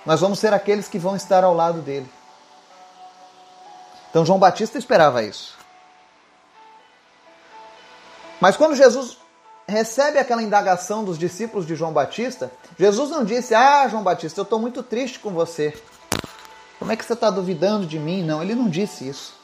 nós 0.08 0.22
vamos 0.22 0.38
ser 0.38 0.54
aqueles 0.54 0.88
que 0.88 0.98
vão 0.98 1.14
estar 1.14 1.44
ao 1.44 1.52
lado 1.52 1.82
dele. 1.82 2.10
Então 4.08 4.24
João 4.24 4.38
Batista 4.38 4.78
esperava 4.78 5.22
isso. 5.22 5.54
Mas 8.40 8.56
quando 8.56 8.74
Jesus 8.74 9.18
recebe 9.66 10.18
aquela 10.18 10.42
indagação 10.42 11.04
dos 11.04 11.18
discípulos 11.18 11.66
de 11.66 11.76
João 11.76 11.92
Batista, 11.92 12.50
Jesus 12.78 13.10
não 13.10 13.22
disse: 13.22 13.54
Ah, 13.54 13.86
João 13.86 14.02
Batista, 14.02 14.40
eu 14.40 14.44
estou 14.44 14.58
muito 14.58 14.82
triste 14.82 15.18
com 15.18 15.28
você. 15.28 15.78
Como 16.78 16.90
é 16.90 16.96
que 16.96 17.04
você 17.04 17.12
está 17.12 17.28
duvidando 17.28 17.86
de 17.86 17.98
mim? 17.98 18.24
Não, 18.24 18.42
ele 18.42 18.54
não 18.54 18.70
disse 18.70 19.06
isso. 19.06 19.34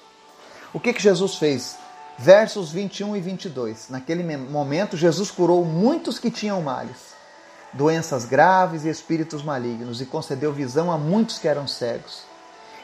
O 0.72 0.80
que, 0.80 0.94
que 0.94 1.02
Jesus 1.02 1.34
fez? 1.34 1.76
Versos 2.16 2.72
21 2.72 3.14
e 3.14 3.20
22. 3.20 3.90
Naquele 3.90 4.34
momento, 4.34 4.96
Jesus 4.96 5.30
curou 5.30 5.62
muitos 5.62 6.18
que 6.18 6.30
tinham 6.30 6.62
males 6.62 7.13
doenças 7.74 8.24
graves 8.24 8.84
e 8.84 8.88
espíritos 8.88 9.42
malignos, 9.42 10.00
e 10.00 10.06
concedeu 10.06 10.52
visão 10.52 10.90
a 10.90 10.96
muitos 10.96 11.38
que 11.38 11.48
eram 11.48 11.66
cegos. 11.66 12.22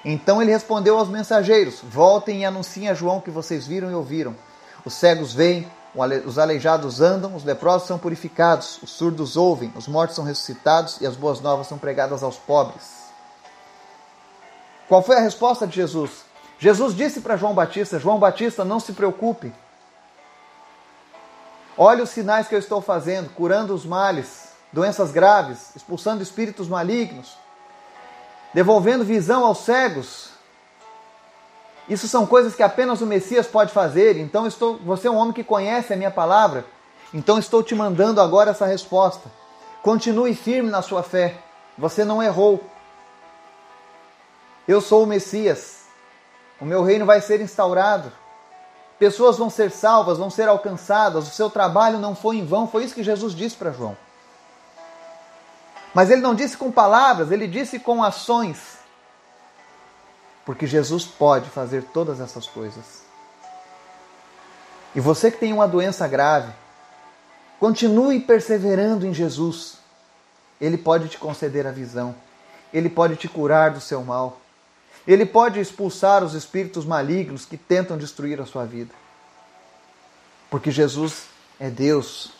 Então 0.04 0.40
ele 0.40 0.50
respondeu 0.50 0.98
aos 0.98 1.08
mensageiros: 1.08 1.80
Voltem 1.82 2.40
e 2.40 2.44
anunciem 2.44 2.88
a 2.88 2.94
João 2.94 3.20
que 3.20 3.30
vocês 3.30 3.66
viram 3.66 3.90
e 3.90 3.94
ouviram. 3.94 4.34
Os 4.84 4.94
cegos 4.94 5.34
veem, 5.34 5.70
os 6.24 6.38
aleijados 6.38 7.00
andam, 7.00 7.34
os 7.34 7.44
leprosos 7.44 7.86
são 7.86 7.98
purificados, 7.98 8.80
os 8.82 8.90
surdos 8.90 9.36
ouvem, 9.36 9.72
os 9.76 9.86
mortos 9.86 10.16
são 10.16 10.24
ressuscitados 10.24 11.00
e 11.00 11.06
as 11.06 11.16
boas 11.16 11.40
novas 11.40 11.66
são 11.66 11.78
pregadas 11.78 12.22
aos 12.22 12.36
pobres. 12.36 13.00
Qual 14.88 15.02
foi 15.02 15.16
a 15.16 15.20
resposta 15.20 15.66
de 15.66 15.76
Jesus? 15.76 16.24
Jesus 16.58 16.94
disse 16.94 17.20
para 17.20 17.36
João 17.36 17.54
Batista: 17.54 17.98
João 17.98 18.18
Batista, 18.18 18.64
não 18.64 18.80
se 18.80 18.92
preocupe. 18.92 19.52
Olha 21.76 22.02
os 22.02 22.10
sinais 22.10 22.48
que 22.48 22.54
eu 22.54 22.58
estou 22.58 22.80
fazendo, 22.80 23.30
curando 23.30 23.74
os 23.74 23.86
males, 23.86 24.49
doenças 24.72 25.10
graves, 25.10 25.74
expulsando 25.74 26.22
espíritos 26.22 26.68
malignos, 26.68 27.36
devolvendo 28.54 29.04
visão 29.04 29.44
aos 29.44 29.58
cegos. 29.58 30.30
Isso 31.88 32.06
são 32.06 32.26
coisas 32.26 32.54
que 32.54 32.62
apenas 32.62 33.00
o 33.00 33.06
Messias 33.06 33.46
pode 33.46 33.72
fazer. 33.72 34.16
Então 34.16 34.46
estou, 34.46 34.76
você 34.78 35.08
é 35.08 35.10
um 35.10 35.16
homem 35.16 35.32
que 35.32 35.42
conhece 35.42 35.92
a 35.92 35.96
minha 35.96 36.10
palavra. 36.10 36.64
Então 37.12 37.38
estou 37.38 37.62
te 37.62 37.74
mandando 37.74 38.20
agora 38.20 38.52
essa 38.52 38.66
resposta. 38.66 39.28
Continue 39.82 40.34
firme 40.34 40.70
na 40.70 40.82
sua 40.82 41.02
fé. 41.02 41.38
Você 41.76 42.04
não 42.04 42.22
errou. 42.22 42.62
Eu 44.68 44.80
sou 44.80 45.02
o 45.02 45.06
Messias. 45.06 45.80
O 46.60 46.64
meu 46.64 46.84
reino 46.84 47.04
vai 47.04 47.20
ser 47.20 47.40
instaurado. 47.40 48.12
Pessoas 48.98 49.38
vão 49.38 49.48
ser 49.48 49.70
salvas, 49.70 50.18
vão 50.18 50.30
ser 50.30 50.46
alcançadas. 50.46 51.26
O 51.26 51.30
seu 51.30 51.50
trabalho 51.50 51.98
não 51.98 52.14
foi 52.14 52.36
em 52.36 52.44
vão. 52.44 52.68
Foi 52.68 52.84
isso 52.84 52.94
que 52.94 53.02
Jesus 53.02 53.34
disse 53.34 53.56
para 53.56 53.72
João. 53.72 53.96
Mas 55.94 56.10
ele 56.10 56.20
não 56.20 56.34
disse 56.34 56.56
com 56.56 56.70
palavras, 56.70 57.30
ele 57.30 57.46
disse 57.46 57.78
com 57.78 58.02
ações. 58.02 58.78
Porque 60.44 60.66
Jesus 60.66 61.04
pode 61.04 61.50
fazer 61.50 61.84
todas 61.84 62.20
essas 62.20 62.46
coisas. 62.46 63.02
E 64.94 65.00
você 65.00 65.30
que 65.30 65.38
tem 65.38 65.52
uma 65.52 65.68
doença 65.68 66.06
grave, 66.08 66.52
continue 67.58 68.20
perseverando 68.20 69.06
em 69.06 69.14
Jesus. 69.14 69.78
Ele 70.60 70.76
pode 70.76 71.08
te 71.08 71.18
conceder 71.18 71.66
a 71.66 71.72
visão. 71.72 72.14
Ele 72.72 72.88
pode 72.88 73.16
te 73.16 73.28
curar 73.28 73.70
do 73.70 73.80
seu 73.80 74.02
mal. 74.02 74.40
Ele 75.06 75.24
pode 75.24 75.60
expulsar 75.60 76.22
os 76.22 76.34
espíritos 76.34 76.84
malignos 76.84 77.44
que 77.44 77.56
tentam 77.56 77.96
destruir 77.96 78.40
a 78.40 78.46
sua 78.46 78.64
vida. 78.64 78.94
Porque 80.50 80.70
Jesus 80.70 81.26
é 81.58 81.70
Deus. 81.70 82.32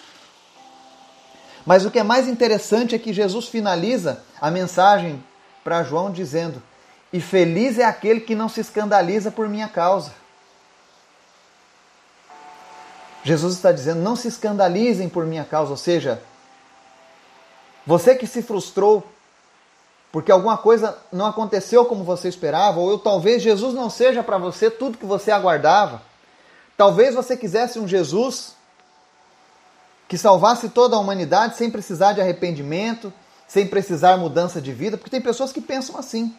Mas 1.65 1.85
o 1.85 1.91
que 1.91 1.99
é 1.99 2.03
mais 2.03 2.27
interessante 2.27 2.95
é 2.95 2.99
que 2.99 3.13
Jesus 3.13 3.49
finaliza 3.49 4.23
a 4.41 4.51
mensagem 4.51 5.23
para 5.63 5.83
João 5.83 6.11
dizendo: 6.11 6.63
E 7.13 7.21
feliz 7.21 7.79
é 7.79 7.85
aquele 7.85 8.21
que 8.21 8.35
não 8.35 8.49
se 8.49 8.61
escandaliza 8.61 9.31
por 9.31 9.49
minha 9.49 9.69
causa. 9.69 10.13
Jesus 13.23 13.55
está 13.55 13.73
dizendo: 13.73 14.01
Não 14.01 14.17
se 14.17 14.29
escandalizem 14.29 15.09
por 15.09 15.27
minha 15.27 15.45
causa, 15.45 15.71
ou 15.71 15.77
seja, 15.77 16.23
você 17.87 18.15
que 18.15 18.27
se 18.27 18.43
frustrou 18.43 19.07
porque 20.13 20.33
alguma 20.33 20.59
coisa 20.59 20.99
não 21.13 21.27
aconteceu 21.27 21.85
como 21.85 22.03
você 22.03 22.29
esperava, 22.29 22.81
ou 22.81 22.99
talvez 22.99 23.43
Jesus 23.43 23.75
não 23.75 23.89
seja 23.89 24.23
para 24.23 24.39
você 24.39 24.69
tudo 24.69 24.99
que 24.99 25.07
você 25.07 25.31
aguardava. 25.31 26.03
Talvez 26.77 27.15
você 27.15 27.37
quisesse 27.37 27.79
um 27.79 27.87
Jesus 27.87 28.57
que 30.11 30.19
salvasse 30.19 30.69
toda 30.71 30.97
a 30.97 30.99
humanidade 30.99 31.57
sem 31.57 31.71
precisar 31.71 32.15
de 32.15 32.21
arrependimento, 32.21 33.13
sem 33.47 33.65
precisar 33.65 34.17
mudança 34.17 34.61
de 34.61 34.73
vida, 34.73 34.97
porque 34.97 35.09
tem 35.09 35.21
pessoas 35.21 35.53
que 35.53 35.61
pensam 35.61 35.97
assim. 35.97 36.35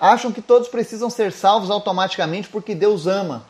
Acham 0.00 0.32
que 0.32 0.40
todos 0.40 0.66
precisam 0.66 1.10
ser 1.10 1.32
salvos 1.32 1.70
automaticamente 1.70 2.48
porque 2.48 2.74
Deus 2.74 3.06
ama. 3.06 3.44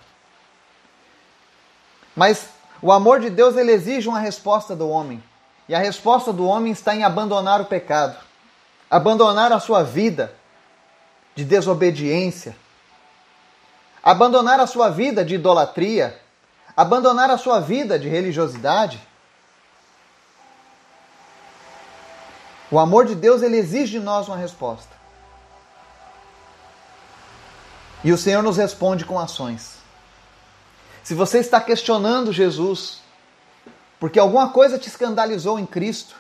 Mas 2.17 2.49
o 2.83 2.91
amor 2.91 3.21
de 3.21 3.31
Deus 3.31 3.57
ele 3.57 3.71
exige 3.71 4.09
uma 4.09 4.19
resposta 4.19 4.75
do 4.75 4.89
homem. 4.89 5.23
E 5.69 5.75
a 5.75 5.79
resposta 5.79 6.33
do 6.33 6.45
homem 6.45 6.73
está 6.73 6.93
em 6.93 7.05
abandonar 7.05 7.61
o 7.61 7.67
pecado, 7.67 8.17
abandonar 8.91 9.53
a 9.53 9.61
sua 9.61 9.85
vida 9.85 10.35
de 11.37 11.45
desobediência, 11.45 12.57
abandonar 14.03 14.59
a 14.59 14.67
sua 14.67 14.89
vida 14.89 15.25
de 15.25 15.37
idolatria, 15.37 16.20
abandonar 16.81 17.31
a 17.31 17.37
sua 17.37 17.61
vida 17.61 17.99
de 17.99 18.09
religiosidade? 18.09 18.99
O 22.71 22.79
amor 22.79 23.05
de 23.05 23.15
Deus 23.15 23.43
ele 23.43 23.59
exige 23.59 23.99
de 23.99 24.01
nós 24.01 24.29
uma 24.29 24.37
resposta. 24.37 24.89
E 28.03 28.13
o 28.13 28.17
Senhor 28.17 28.43
nos 28.43 28.57
responde 28.57 29.05
com 29.05 29.19
ações. 29.19 29.81
Se 31.03 31.15
você 31.15 31.39
está 31.39 31.61
questionando 31.61 32.33
Jesus, 32.33 33.01
porque 33.99 34.19
alguma 34.19 34.49
coisa 34.49 34.79
te 34.79 34.89
escandalizou 34.89 35.59
em 35.59 35.67
Cristo, 35.67 36.15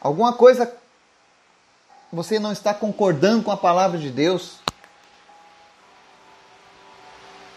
alguma 0.00 0.32
coisa 0.32 0.72
você 2.12 2.40
não 2.40 2.50
está 2.50 2.74
concordando 2.74 3.44
com 3.44 3.52
a 3.52 3.56
palavra 3.56 3.98
de 3.98 4.10
Deus, 4.10 4.58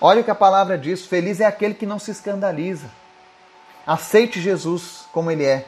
Olha 0.01 0.21
o 0.21 0.23
que 0.23 0.31
a 0.31 0.35
palavra 0.35 0.77
diz: 0.77 1.05
feliz 1.05 1.39
é 1.39 1.45
aquele 1.45 1.73
que 1.73 1.85
não 1.85 1.99
se 1.99 2.11
escandaliza. 2.11 2.89
Aceite 3.85 4.39
Jesus 4.39 5.07
como 5.11 5.31
ele 5.31 5.45
é, 5.45 5.65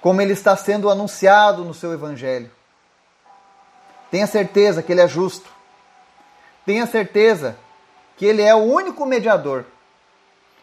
como 0.00 0.20
ele 0.20 0.32
está 0.32 0.56
sendo 0.56 0.90
anunciado 0.90 1.64
no 1.64 1.74
seu 1.74 1.92
evangelho. 1.92 2.50
Tenha 4.10 4.26
certeza 4.26 4.82
que 4.82 4.90
ele 4.90 5.00
é 5.00 5.08
justo. 5.08 5.48
Tenha 6.66 6.86
certeza 6.86 7.56
que 8.16 8.26
ele 8.26 8.42
é 8.42 8.54
o 8.54 8.58
único 8.58 9.06
mediador. 9.06 9.64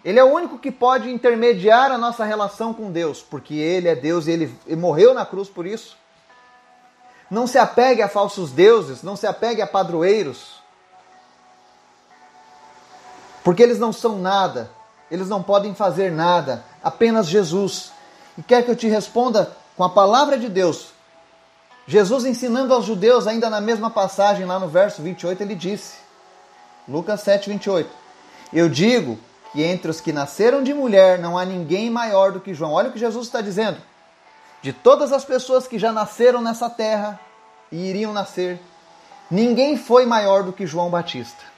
Ele 0.03 0.19
é 0.19 0.23
o 0.23 0.31
único 0.31 0.59
que 0.59 0.71
pode 0.71 1.09
intermediar 1.09 1.91
a 1.91 1.97
nossa 1.97 2.23
relação 2.23 2.73
com 2.73 2.91
Deus, 2.91 3.21
porque 3.21 3.55
ele 3.55 3.87
é 3.87 3.95
Deus 3.95 4.27
e 4.27 4.31
ele, 4.31 4.59
morreu 4.77 5.13
na 5.13 5.25
cruz 5.25 5.49
por 5.49 5.65
isso. 5.65 5.97
Não 7.29 7.45
se 7.45 7.57
apegue 7.57 8.01
a 8.01 8.07
falsos 8.07 8.51
deuses, 8.51 9.03
não 9.03 9.15
se 9.15 9.27
apegue 9.27 9.61
a 9.61 9.67
padroeiros. 9.67 10.56
Porque 13.47 13.63
eles 13.63 13.79
não 13.79 13.93
são 13.93 14.19
nada, 14.19 14.69
eles 15.09 15.29
não 15.29 15.41
podem 15.41 15.73
fazer 15.73 16.11
nada, 16.11 16.65
apenas 16.83 17.29
Jesus. 17.29 17.93
E 18.37 18.43
quer 18.43 18.61
que 18.61 18.69
eu 18.69 18.75
te 18.75 18.89
responda 18.89 19.55
com 19.77 19.85
a 19.85 19.89
palavra 19.89 20.37
de 20.37 20.49
Deus. 20.49 20.89
Jesus 21.87 22.25
ensinando 22.25 22.73
aos 22.73 22.83
judeus, 22.83 23.25
ainda 23.25 23.49
na 23.49 23.61
mesma 23.61 23.89
passagem, 23.89 24.45
lá 24.45 24.59
no 24.59 24.67
verso 24.67 25.01
28, 25.01 25.41
ele 25.41 25.55
disse, 25.55 25.95
Lucas 26.85 27.21
7, 27.21 27.49
28, 27.51 27.89
Eu 28.51 28.67
digo 28.67 29.17
que 29.53 29.63
entre 29.63 29.89
os 29.91 30.01
que 30.01 30.11
nasceram 30.11 30.61
de 30.61 30.73
mulher 30.73 31.17
não 31.17 31.37
há 31.37 31.45
ninguém 31.45 31.89
maior 31.89 32.33
do 32.33 32.41
que 32.41 32.53
João. 32.53 32.73
Olha 32.73 32.89
o 32.89 32.91
que 32.91 32.99
Jesus 32.99 33.27
está 33.27 33.39
dizendo. 33.39 33.77
De 34.61 34.73
todas 34.73 35.13
as 35.13 35.23
pessoas 35.23 35.65
que 35.65 35.79
já 35.79 35.93
nasceram 35.93 36.41
nessa 36.41 36.69
terra 36.69 37.17
e 37.71 37.77
iriam 37.77 38.11
nascer, 38.11 38.59
ninguém 39.31 39.77
foi 39.77 40.05
maior 40.05 40.43
do 40.43 40.51
que 40.51 40.67
João 40.67 40.89
Batista. 40.89 41.55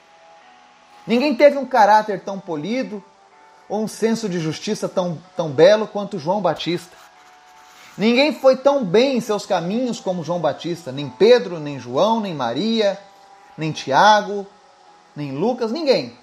Ninguém 1.06 1.34
teve 1.34 1.58
um 1.58 1.66
caráter 1.66 2.20
tão 2.20 2.38
polido 2.38 3.02
ou 3.68 3.82
um 3.82 3.88
senso 3.88 4.28
de 4.28 4.38
justiça 4.38 4.88
tão, 4.88 5.18
tão 5.36 5.50
belo 5.50 5.86
quanto 5.86 6.18
João 6.18 6.40
Batista. 6.40 6.96
Ninguém 7.96 8.32
foi 8.32 8.56
tão 8.56 8.84
bem 8.84 9.16
em 9.16 9.20
seus 9.20 9.44
caminhos 9.44 10.00
como 10.00 10.24
João 10.24 10.40
Batista, 10.40 10.90
nem 10.90 11.08
Pedro, 11.08 11.58
nem 11.58 11.78
João, 11.78 12.20
nem 12.20 12.34
Maria, 12.34 12.98
nem 13.56 13.72
Tiago, 13.72 14.46
nem 15.14 15.32
Lucas, 15.32 15.70
ninguém. 15.70 16.16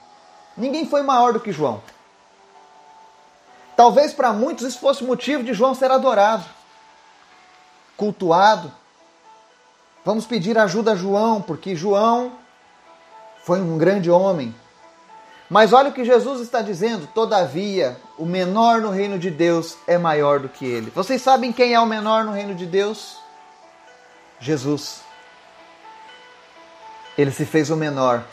Ninguém 0.56 0.88
foi 0.88 1.04
maior 1.04 1.34
do 1.34 1.40
que 1.40 1.52
João. 1.52 1.82
Talvez 3.76 4.12
para 4.12 4.34
muitos 4.34 4.66
isso 4.66 4.80
fosse 4.80 5.04
motivo 5.04 5.44
de 5.44 5.54
João 5.54 5.76
ser 5.76 5.92
adorado, 5.92 6.46
cultuado. 7.96 8.72
Vamos 10.04 10.26
pedir 10.26 10.58
ajuda 10.58 10.94
a 10.94 10.96
João, 10.96 11.42
porque 11.42 11.76
João 11.76 12.32
foi 13.44 13.62
um 13.62 13.78
grande 13.78 14.10
homem, 14.10 14.56
mas 15.50 15.72
olha 15.72 15.90
o 15.90 15.94
que 15.94 16.04
Jesus 16.04 16.42
está 16.42 16.62
dizendo: 16.62 17.08
todavia, 17.08 17.98
o 18.18 18.26
menor 18.26 18.82
no 18.82 18.90
reino 18.90 19.18
de 19.18 19.32
Deus 19.32 19.78
é 19.88 19.98
maior 19.98 20.40
do 20.40 20.50
que 20.50 20.66
ele. 20.66 20.92
Vocês 20.92 21.22
sabem 21.22 21.54
quem 21.54 21.74
é 21.74 21.80
o 21.80 21.86
menor 21.86 22.26
no 22.26 22.32
reino 22.32 22.54
de 22.54 22.66
Deus? 22.66 23.18
Jesus. 24.40 25.02
Ele 27.18 27.32
se 27.32 27.46
fez 27.46 27.70
o 27.70 27.76
menor. 27.76 28.24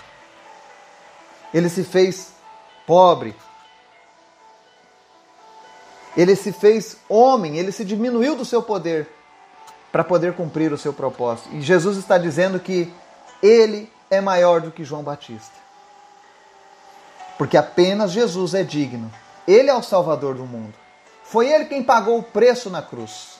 Ele 1.52 1.68
se 1.68 1.84
fez 1.84 2.32
pobre. 2.86 3.34
Ele 6.16 6.36
se 6.36 6.52
fez 6.52 6.96
homem, 7.08 7.58
ele 7.58 7.72
se 7.72 7.84
diminuiu 7.84 8.36
do 8.36 8.44
seu 8.44 8.62
poder 8.62 9.08
para 9.90 10.04
poder 10.04 10.34
cumprir 10.34 10.72
o 10.72 10.78
seu 10.78 10.92
propósito. 10.92 11.48
E 11.52 11.60
Jesus 11.60 11.96
está 11.96 12.18
dizendo 12.18 12.60
que 12.60 12.92
ele 13.42 13.90
é 14.10 14.20
maior 14.20 14.60
do 14.60 14.70
que 14.70 14.84
João 14.84 15.02
Batista 15.02 15.63
porque 17.38 17.56
apenas 17.56 18.12
Jesus 18.12 18.54
é 18.54 18.62
digno. 18.62 19.10
Ele 19.46 19.70
é 19.70 19.74
o 19.74 19.82
Salvador 19.82 20.34
do 20.34 20.44
mundo. 20.44 20.74
Foi 21.24 21.50
ele 21.50 21.66
quem 21.66 21.82
pagou 21.82 22.18
o 22.18 22.22
preço 22.22 22.70
na 22.70 22.82
cruz. 22.82 23.38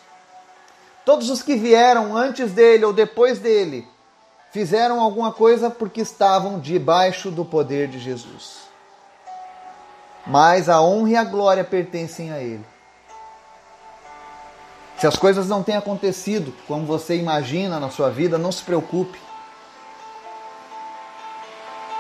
Todos 1.05 1.29
os 1.31 1.43
que 1.43 1.55
vieram 1.55 2.17
antes 2.17 2.53
dele 2.53 2.85
ou 2.85 2.93
depois 2.93 3.39
dele 3.39 3.87
fizeram 4.51 5.01
alguma 5.01 5.33
coisa 5.33 5.69
porque 5.69 6.01
estavam 6.01 6.59
debaixo 6.59 7.31
do 7.31 7.45
poder 7.45 7.89
de 7.89 7.99
Jesus. 7.99 8.65
Mas 10.27 10.69
a 10.69 10.81
honra 10.81 11.11
e 11.11 11.17
a 11.17 11.25
glória 11.25 11.65
pertencem 11.65 12.33
a 12.33 12.39
ele. 12.39 12.65
Se 14.99 15.07
as 15.07 15.17
coisas 15.17 15.49
não 15.49 15.63
têm 15.63 15.77
acontecido 15.77 16.55
como 16.67 16.87
você 16.87 17.17
imagina 17.17 17.79
na 17.79 17.91
sua 17.91 18.09
vida, 18.11 18.39
não 18.39 18.53
se 18.53 18.63
preocupe. 18.63 19.19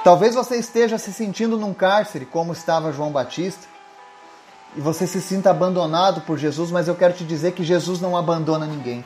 Talvez 0.04 0.34
você 0.34 0.56
esteja 0.56 0.98
se 0.98 1.10
sentindo 1.14 1.56
num 1.56 1.72
cárcere, 1.72 2.26
como 2.26 2.52
estava 2.52 2.92
João 2.92 3.10
Batista, 3.10 3.66
e 4.76 4.80
você 4.80 5.06
se 5.06 5.18
sinta 5.18 5.48
abandonado 5.48 6.20
por 6.20 6.36
Jesus, 6.36 6.70
mas 6.70 6.86
eu 6.86 6.94
quero 6.94 7.14
te 7.14 7.24
dizer 7.24 7.52
que 7.52 7.64
Jesus 7.64 8.02
não 8.02 8.14
abandona 8.14 8.66
ninguém. 8.66 9.02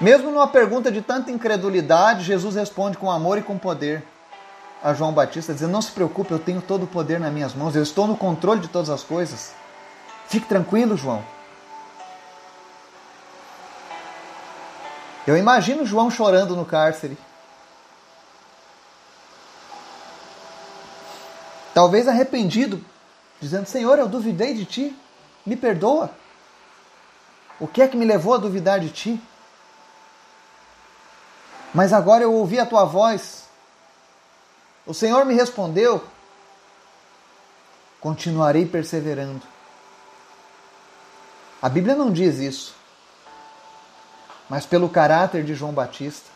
Mesmo 0.00 0.30
numa 0.30 0.48
pergunta 0.48 0.90
de 0.90 1.02
tanta 1.02 1.30
incredulidade, 1.30 2.24
Jesus 2.24 2.54
responde 2.54 2.96
com 2.96 3.10
amor 3.10 3.36
e 3.36 3.42
com 3.42 3.58
poder 3.58 4.02
a 4.82 4.94
João 4.94 5.12
Batista, 5.12 5.52
dizendo: 5.52 5.72
Não 5.72 5.82
se 5.82 5.92
preocupe, 5.92 6.32
eu 6.32 6.38
tenho 6.38 6.62
todo 6.62 6.84
o 6.84 6.88
poder 6.88 7.20
nas 7.20 7.32
minhas 7.32 7.54
mãos, 7.54 7.76
eu 7.76 7.82
estou 7.82 8.06
no 8.06 8.16
controle 8.16 8.60
de 8.60 8.68
todas 8.68 8.88
as 8.88 9.04
coisas. 9.04 9.52
Fique 10.26 10.46
tranquilo, 10.46 10.96
João. 10.96 11.22
Eu 15.26 15.36
imagino 15.36 15.84
João 15.84 16.10
chorando 16.10 16.56
no 16.56 16.64
cárcere. 16.64 17.18
Talvez 21.74 22.06
arrependido, 22.06 22.84
dizendo: 23.40 23.66
Senhor, 23.66 23.98
eu 23.98 24.08
duvidei 24.08 24.54
de 24.54 24.64
ti, 24.64 24.96
me 25.44 25.56
perdoa. 25.56 26.10
O 27.58 27.66
que 27.66 27.82
é 27.82 27.88
que 27.88 27.96
me 27.96 28.04
levou 28.04 28.34
a 28.34 28.38
duvidar 28.38 28.80
de 28.80 28.90
ti? 28.90 29.20
Mas 31.72 31.92
agora 31.92 32.22
eu 32.24 32.32
ouvi 32.32 32.58
a 32.58 32.66
tua 32.66 32.84
voz. 32.84 33.44
O 34.84 34.92
Senhor 34.92 35.24
me 35.24 35.34
respondeu: 35.34 36.04
continuarei 38.00 38.66
perseverando. 38.66 39.42
A 41.62 41.68
Bíblia 41.68 41.94
não 41.94 42.12
diz 42.12 42.38
isso, 42.38 42.74
mas 44.48 44.66
pelo 44.66 44.88
caráter 44.88 45.44
de 45.44 45.54
João 45.54 45.72
Batista 45.72 46.28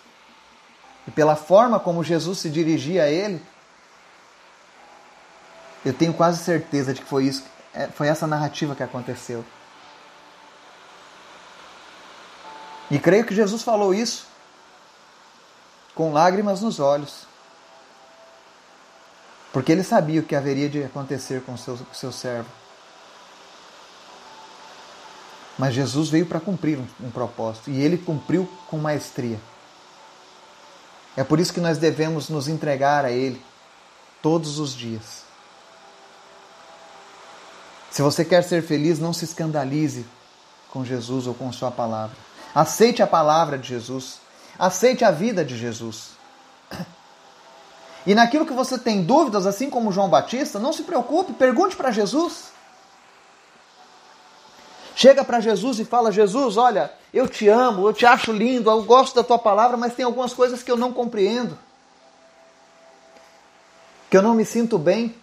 e 1.06 1.10
pela 1.10 1.34
forma 1.34 1.80
como 1.80 2.04
Jesus 2.04 2.38
se 2.38 2.48
dirigia 2.48 3.02
a 3.02 3.08
ele, 3.08 3.44
eu 5.86 5.94
tenho 5.94 6.12
quase 6.12 6.42
certeza 6.42 6.92
de 6.92 7.00
que 7.00 7.06
foi 7.06 7.26
isso, 7.26 7.44
é, 7.72 7.86
foi 7.86 8.08
essa 8.08 8.26
narrativa 8.26 8.74
que 8.74 8.82
aconteceu. 8.82 9.44
E 12.90 12.98
creio 12.98 13.24
que 13.24 13.32
Jesus 13.32 13.62
falou 13.62 13.94
isso 13.94 14.26
com 15.94 16.12
lágrimas 16.12 16.60
nos 16.60 16.80
olhos, 16.80 17.26
porque 19.52 19.70
ele 19.70 19.84
sabia 19.84 20.20
o 20.20 20.24
que 20.24 20.34
haveria 20.34 20.68
de 20.68 20.82
acontecer 20.82 21.42
com 21.42 21.56
seu, 21.56 21.76
com 21.76 21.94
seu 21.94 22.10
servo. 22.10 22.50
Mas 25.56 25.72
Jesus 25.72 26.08
veio 26.08 26.26
para 26.26 26.40
cumprir 26.40 26.78
um, 26.78 27.06
um 27.06 27.10
propósito 27.12 27.70
e 27.70 27.80
ele 27.80 27.96
cumpriu 27.96 28.50
com 28.66 28.76
maestria. 28.76 29.38
É 31.16 31.22
por 31.22 31.38
isso 31.38 31.52
que 31.52 31.60
nós 31.60 31.78
devemos 31.78 32.28
nos 32.28 32.48
entregar 32.48 33.04
a 33.04 33.10
Ele 33.12 33.40
todos 34.20 34.58
os 34.58 34.74
dias. 34.74 35.25
Se 37.96 38.02
você 38.02 38.26
quer 38.26 38.44
ser 38.44 38.62
feliz, 38.62 38.98
não 38.98 39.14
se 39.14 39.24
escandalize 39.24 40.04
com 40.70 40.84
Jesus 40.84 41.26
ou 41.26 41.32
com 41.32 41.50
Sua 41.50 41.70
palavra. 41.70 42.14
Aceite 42.54 43.02
a 43.02 43.06
palavra 43.06 43.56
de 43.56 43.68
Jesus. 43.68 44.18
Aceite 44.58 45.02
a 45.02 45.10
vida 45.10 45.42
de 45.42 45.56
Jesus. 45.56 46.10
E 48.06 48.14
naquilo 48.14 48.44
que 48.44 48.52
você 48.52 48.76
tem 48.76 49.02
dúvidas, 49.02 49.46
assim 49.46 49.70
como 49.70 49.90
João 49.90 50.10
Batista, 50.10 50.58
não 50.58 50.74
se 50.74 50.82
preocupe, 50.82 51.32
pergunte 51.32 51.74
para 51.74 51.90
Jesus. 51.90 52.50
Chega 54.94 55.24
para 55.24 55.40
Jesus 55.40 55.78
e 55.78 55.84
fala: 55.86 56.12
Jesus, 56.12 56.58
olha, 56.58 56.92
eu 57.14 57.26
te 57.26 57.48
amo, 57.48 57.88
eu 57.88 57.94
te 57.94 58.04
acho 58.04 58.30
lindo, 58.30 58.68
eu 58.68 58.82
gosto 58.82 59.14
da 59.14 59.24
tua 59.24 59.38
palavra, 59.38 59.78
mas 59.78 59.94
tem 59.94 60.04
algumas 60.04 60.34
coisas 60.34 60.62
que 60.62 60.70
eu 60.70 60.76
não 60.76 60.92
compreendo, 60.92 61.58
que 64.10 64.18
eu 64.18 64.22
não 64.22 64.34
me 64.34 64.44
sinto 64.44 64.76
bem. 64.76 65.14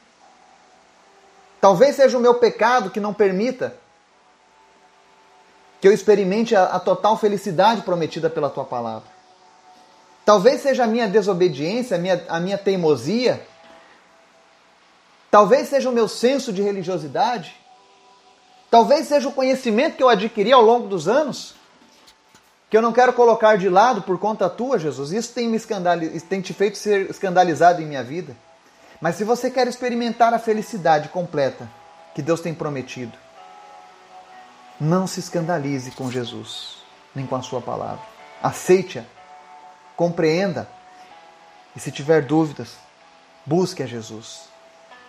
Talvez 1.64 1.96
seja 1.96 2.18
o 2.18 2.20
meu 2.20 2.34
pecado 2.34 2.90
que 2.90 3.00
não 3.00 3.14
permita 3.14 3.74
que 5.80 5.88
eu 5.88 5.94
experimente 5.94 6.54
a, 6.54 6.66
a 6.66 6.78
total 6.78 7.18
felicidade 7.18 7.84
prometida 7.84 8.30
pela 8.30 8.50
tua 8.50 8.66
palavra. 8.66 9.08
Talvez 10.26 10.62
seja 10.62 10.84
a 10.84 10.88
minha 10.88 11.08
desobediência, 11.08 11.96
a 11.96 11.98
minha, 11.98 12.22
a 12.28 12.38
minha 12.42 12.58
teimosia. 12.58 13.48
Talvez 15.32 15.70
seja 15.70 15.90
o 15.90 15.94
meu 15.94 16.10
senso 16.10 16.52
de 16.52 16.62
religiosidade. 16.62 17.56
Talvez 18.70 19.08
seja 19.08 19.30
o 19.30 19.32
conhecimento 19.32 19.96
que 19.96 20.04
eu 20.04 20.10
adquiri 20.10 20.52
ao 20.52 20.62
longo 20.62 20.90
dos 20.90 21.08
anos, 21.08 21.56
que 22.70 22.76
eu 22.76 22.82
não 22.82 22.92
quero 22.92 23.14
colocar 23.14 23.58
de 23.58 23.70
lado 23.70 24.02
por 24.02 24.20
conta 24.20 24.50
tua, 24.50 24.78
Jesus. 24.78 25.14
Isso 25.14 25.32
tem, 25.34 25.48
me 25.48 25.58
tem 26.28 26.42
te 26.42 26.54
feito 26.54 26.78
ser 26.78 27.10
escandalizado 27.10 27.82
em 27.82 27.86
minha 27.86 28.04
vida. 28.04 28.36
Mas 29.04 29.18
se 29.18 29.26
você 29.26 29.52
quer 29.52 29.68
experimentar 29.68 30.34
a 30.34 30.40
felicidade 30.40 31.10
completa 31.10 31.70
que 32.16 32.22
Deus 32.22 32.40
tem 32.40 32.54
prometido, 32.54 33.12
não 34.80 35.06
se 35.06 35.20
escandalize 35.20 35.92
com 35.92 36.10
Jesus, 36.10 36.78
nem 37.14 37.28
com 37.28 37.36
a 37.36 37.42
sua 37.42 37.60
palavra. 37.60 38.02
Aceite-a, 38.42 39.04
compreenda. 39.98 40.70
E 41.76 41.82
se 41.82 41.92
tiver 41.92 42.22
dúvidas, 42.22 42.78
busque 43.46 43.84
a 43.84 43.86
Jesus. 43.86 44.44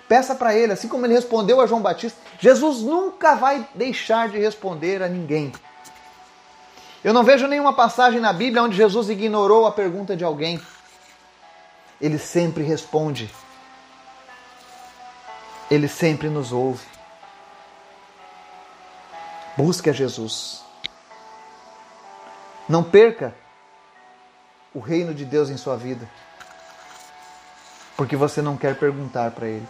Peça 0.09 0.35
para 0.35 0.53
ele, 0.57 0.73
assim 0.73 0.89
como 0.89 1.07
ele 1.07 1.15
respondeu 1.15 1.61
a 1.61 1.67
João 1.69 1.81
Batista. 1.81 2.19
Jesus 2.41 2.81
nunca 2.81 3.37
vai 3.37 3.65
deixar 3.77 4.29
de 4.29 4.41
responder 4.41 5.05
a 5.05 5.09
ninguém. 5.09 5.53
Eu 7.05 7.15
não 7.15 7.23
vejo 7.23 7.47
nenhuma 7.47 7.73
passagem 7.73 8.19
na 8.19 8.33
Bíblia 8.33 8.65
onde 8.65 8.77
Jesus 8.77 9.09
ignorou 9.09 9.69
a 9.69 9.71
pergunta 9.71 10.17
de 10.17 10.25
alguém. 10.25 10.61
Ele 12.01 12.19
sempre 12.19 12.65
responde 12.65 13.33
ele 15.70 15.88
sempre 15.88 16.29
nos 16.29 16.53
ouve. 16.53 16.87
Busque 19.57 19.88
a 19.88 19.92
Jesus. 19.92 20.62
Não 22.68 22.83
perca 22.83 23.35
o 24.74 24.81
reino 24.81 25.14
de 25.14 25.24
Deus 25.24 25.48
em 25.48 25.57
sua 25.57 25.77
vida, 25.77 26.09
porque 27.96 28.16
você 28.16 28.42
não 28.42 28.57
quer 28.57 28.77
perguntar 28.77 29.31
para 29.31 29.46
Ele. 29.46 29.68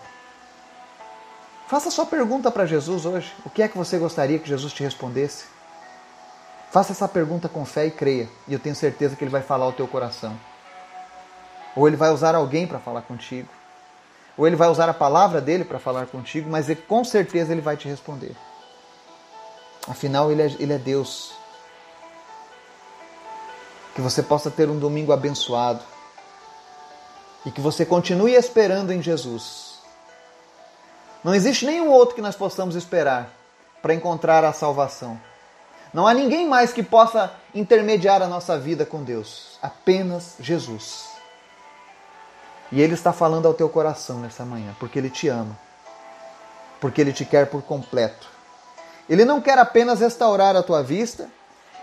Faça 1.68 1.90
sua 1.90 2.06
pergunta 2.06 2.50
para 2.50 2.66
Jesus 2.66 3.04
hoje. 3.04 3.34
O 3.44 3.50
que 3.50 3.62
é 3.62 3.68
que 3.68 3.76
você 3.76 3.98
gostaria 3.98 4.38
que 4.38 4.48
Jesus 4.48 4.72
te 4.72 4.82
respondesse? 4.82 5.46
Faça 6.70 6.92
essa 6.92 7.06
pergunta 7.06 7.48
com 7.48 7.64
fé 7.64 7.86
e 7.86 7.90
creia, 7.90 8.28
e 8.48 8.52
eu 8.52 8.58
tenho 8.58 8.74
certeza 8.74 9.16
que 9.16 9.22
Ele 9.22 9.30
vai 9.30 9.42
falar 9.42 9.66
ao 9.66 9.72
teu 9.72 9.86
coração. 9.86 10.38
Ou 11.76 11.86
Ele 11.86 11.96
vai 11.96 12.10
usar 12.10 12.34
alguém 12.34 12.66
para 12.66 12.78
falar 12.78 13.02
contigo 13.02 13.48
ou 14.36 14.46
ele 14.46 14.56
vai 14.56 14.68
usar 14.68 14.88
a 14.88 14.94
palavra 14.94 15.40
dele 15.40 15.64
para 15.64 15.78
falar 15.78 16.06
contigo, 16.06 16.50
mas 16.50 16.68
ele, 16.68 16.80
com 16.82 17.04
certeza 17.04 17.52
ele 17.52 17.60
vai 17.60 17.76
te 17.76 17.88
responder. 17.88 18.34
Afinal, 19.88 20.30
ele 20.30 20.42
é, 20.42 20.46
ele 20.58 20.72
é 20.72 20.78
Deus. 20.78 21.32
Que 23.94 24.00
você 24.00 24.22
possa 24.22 24.50
ter 24.50 24.68
um 24.68 24.78
domingo 24.78 25.12
abençoado 25.12 25.82
e 27.46 27.50
que 27.50 27.60
você 27.60 27.84
continue 27.84 28.34
esperando 28.34 28.92
em 28.92 29.00
Jesus. 29.00 29.78
Não 31.22 31.34
existe 31.34 31.64
nenhum 31.64 31.90
outro 31.90 32.14
que 32.14 32.22
nós 32.22 32.34
possamos 32.34 32.74
esperar 32.74 33.30
para 33.80 33.94
encontrar 33.94 34.44
a 34.44 34.52
salvação. 34.52 35.20
Não 35.92 36.06
há 36.08 36.14
ninguém 36.14 36.48
mais 36.48 36.72
que 36.72 36.82
possa 36.82 37.32
intermediar 37.54 38.20
a 38.20 38.26
nossa 38.26 38.58
vida 38.58 38.84
com 38.84 39.04
Deus, 39.04 39.58
apenas 39.62 40.34
Jesus. 40.40 41.13
E 42.72 42.80
Ele 42.80 42.94
está 42.94 43.12
falando 43.12 43.46
ao 43.46 43.54
teu 43.54 43.68
coração 43.68 44.20
nessa 44.20 44.44
manhã, 44.44 44.74
porque 44.78 44.98
Ele 44.98 45.10
te 45.10 45.28
ama, 45.28 45.56
porque 46.80 47.00
Ele 47.00 47.12
te 47.12 47.24
quer 47.24 47.46
por 47.46 47.62
completo. 47.62 48.28
Ele 49.08 49.24
não 49.24 49.40
quer 49.40 49.58
apenas 49.58 50.00
restaurar 50.00 50.56
a 50.56 50.62
tua 50.62 50.82
vista, 50.82 51.28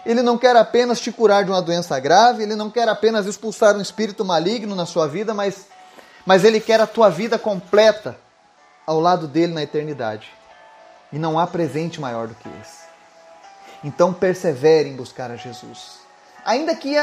Ele 0.06 0.22
não 0.22 0.38
quer 0.38 0.56
apenas 0.56 1.00
te 1.00 1.12
curar 1.12 1.44
de 1.44 1.52
uma 1.52 1.62
doença 1.62 2.00
grave, 2.00 2.44
Ele 2.44 2.56
não 2.56 2.70
quer 2.70 2.89
apenas 2.89 3.26
expulsar 3.26 3.76
um 3.76 3.82
espírito 3.82 4.26
maligno 4.26 4.76
na 4.76 4.86
sua 4.86 5.08
vida, 5.08 5.34
mas, 5.34 5.67
mas 6.26 6.44
Ele 6.44 6.60
quer 6.60 6.82
a 6.82 6.88
tua 6.88 7.10
vida 7.10 7.38
completa 7.38 8.17
ao 8.86 9.00
lado 9.00 9.28
dele 9.28 9.54
na 9.54 9.63
eternidade. 9.63 10.30
E 11.13 11.20
não 11.20 11.38
há 11.38 11.46
presente 11.46 12.00
maior 12.00 12.28
do 12.28 12.36
que 12.36 12.50
esse. 12.62 12.82
Então 13.84 14.13
persevere 14.13 14.89
em 14.89 14.96
buscar 14.96 15.32
a 15.32 15.36
Jesus. 15.36 16.00
Ainda 16.46 16.76
que 16.76 16.96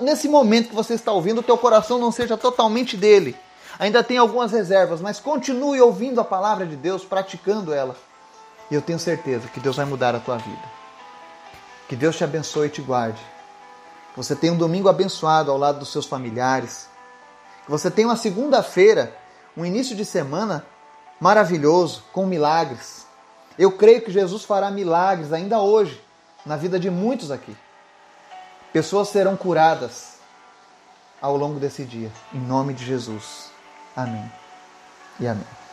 nesse 0.00 0.28
momento 0.28 0.68
que 0.68 0.74
você 0.74 0.94
está 0.94 1.12
ouvindo, 1.12 1.38
o 1.38 1.42
teu 1.42 1.58
coração 1.58 1.98
não 1.98 2.12
seja 2.12 2.36
totalmente 2.36 2.96
dele. 2.96 3.36
Ainda 3.78 4.04
tem 4.04 4.18
algumas 4.18 4.52
reservas, 4.52 5.00
mas 5.00 5.18
continue 5.18 5.80
ouvindo 5.80 6.20
a 6.20 6.24
palavra 6.24 6.66
de 6.66 6.76
Deus, 6.76 7.04
praticando 7.04 7.72
ela. 7.72 7.96
E 8.70 8.74
eu 8.74 8.82
tenho 8.82 8.98
certeza 8.98 9.48
que 9.48 9.60
Deus 9.60 9.76
vai 9.76 9.84
mudar 9.84 10.14
a 10.14 10.20
tua 10.20 10.36
vida. 10.38 10.62
Que 11.88 11.96
Deus 11.96 12.16
te 12.16 12.24
abençoe 12.24 12.68
e 12.68 12.70
te 12.70 12.80
guarde. 12.80 13.20
Que 14.12 14.16
você 14.16 14.34
tenha 14.34 14.52
um 14.52 14.56
domingo 14.56 14.88
abençoado 14.88 15.50
ao 15.50 15.58
lado 15.58 15.80
dos 15.80 15.92
seus 15.92 16.06
familiares. 16.06 16.88
Que 17.64 17.70
você 17.70 17.90
tenha 17.90 18.08
uma 18.08 18.16
segunda-feira, 18.16 19.16
um 19.56 19.64
início 19.64 19.94
de 19.96 20.04
semana 20.04 20.64
maravilhoso, 21.20 22.04
com 22.12 22.26
milagres. 22.26 23.06
Eu 23.58 23.72
creio 23.72 24.02
que 24.02 24.10
Jesus 24.10 24.44
fará 24.44 24.70
milagres 24.70 25.32
ainda 25.32 25.60
hoje 25.60 26.00
na 26.44 26.56
vida 26.56 26.78
de 26.78 26.90
muitos 26.90 27.30
aqui. 27.30 27.56
Pessoas 28.74 29.10
serão 29.10 29.36
curadas 29.36 30.14
ao 31.22 31.36
longo 31.36 31.60
desse 31.60 31.84
dia. 31.84 32.10
Em 32.32 32.40
nome 32.40 32.74
de 32.74 32.84
Jesus. 32.84 33.52
Amém. 33.94 34.28
E 35.20 35.28
amém. 35.28 35.63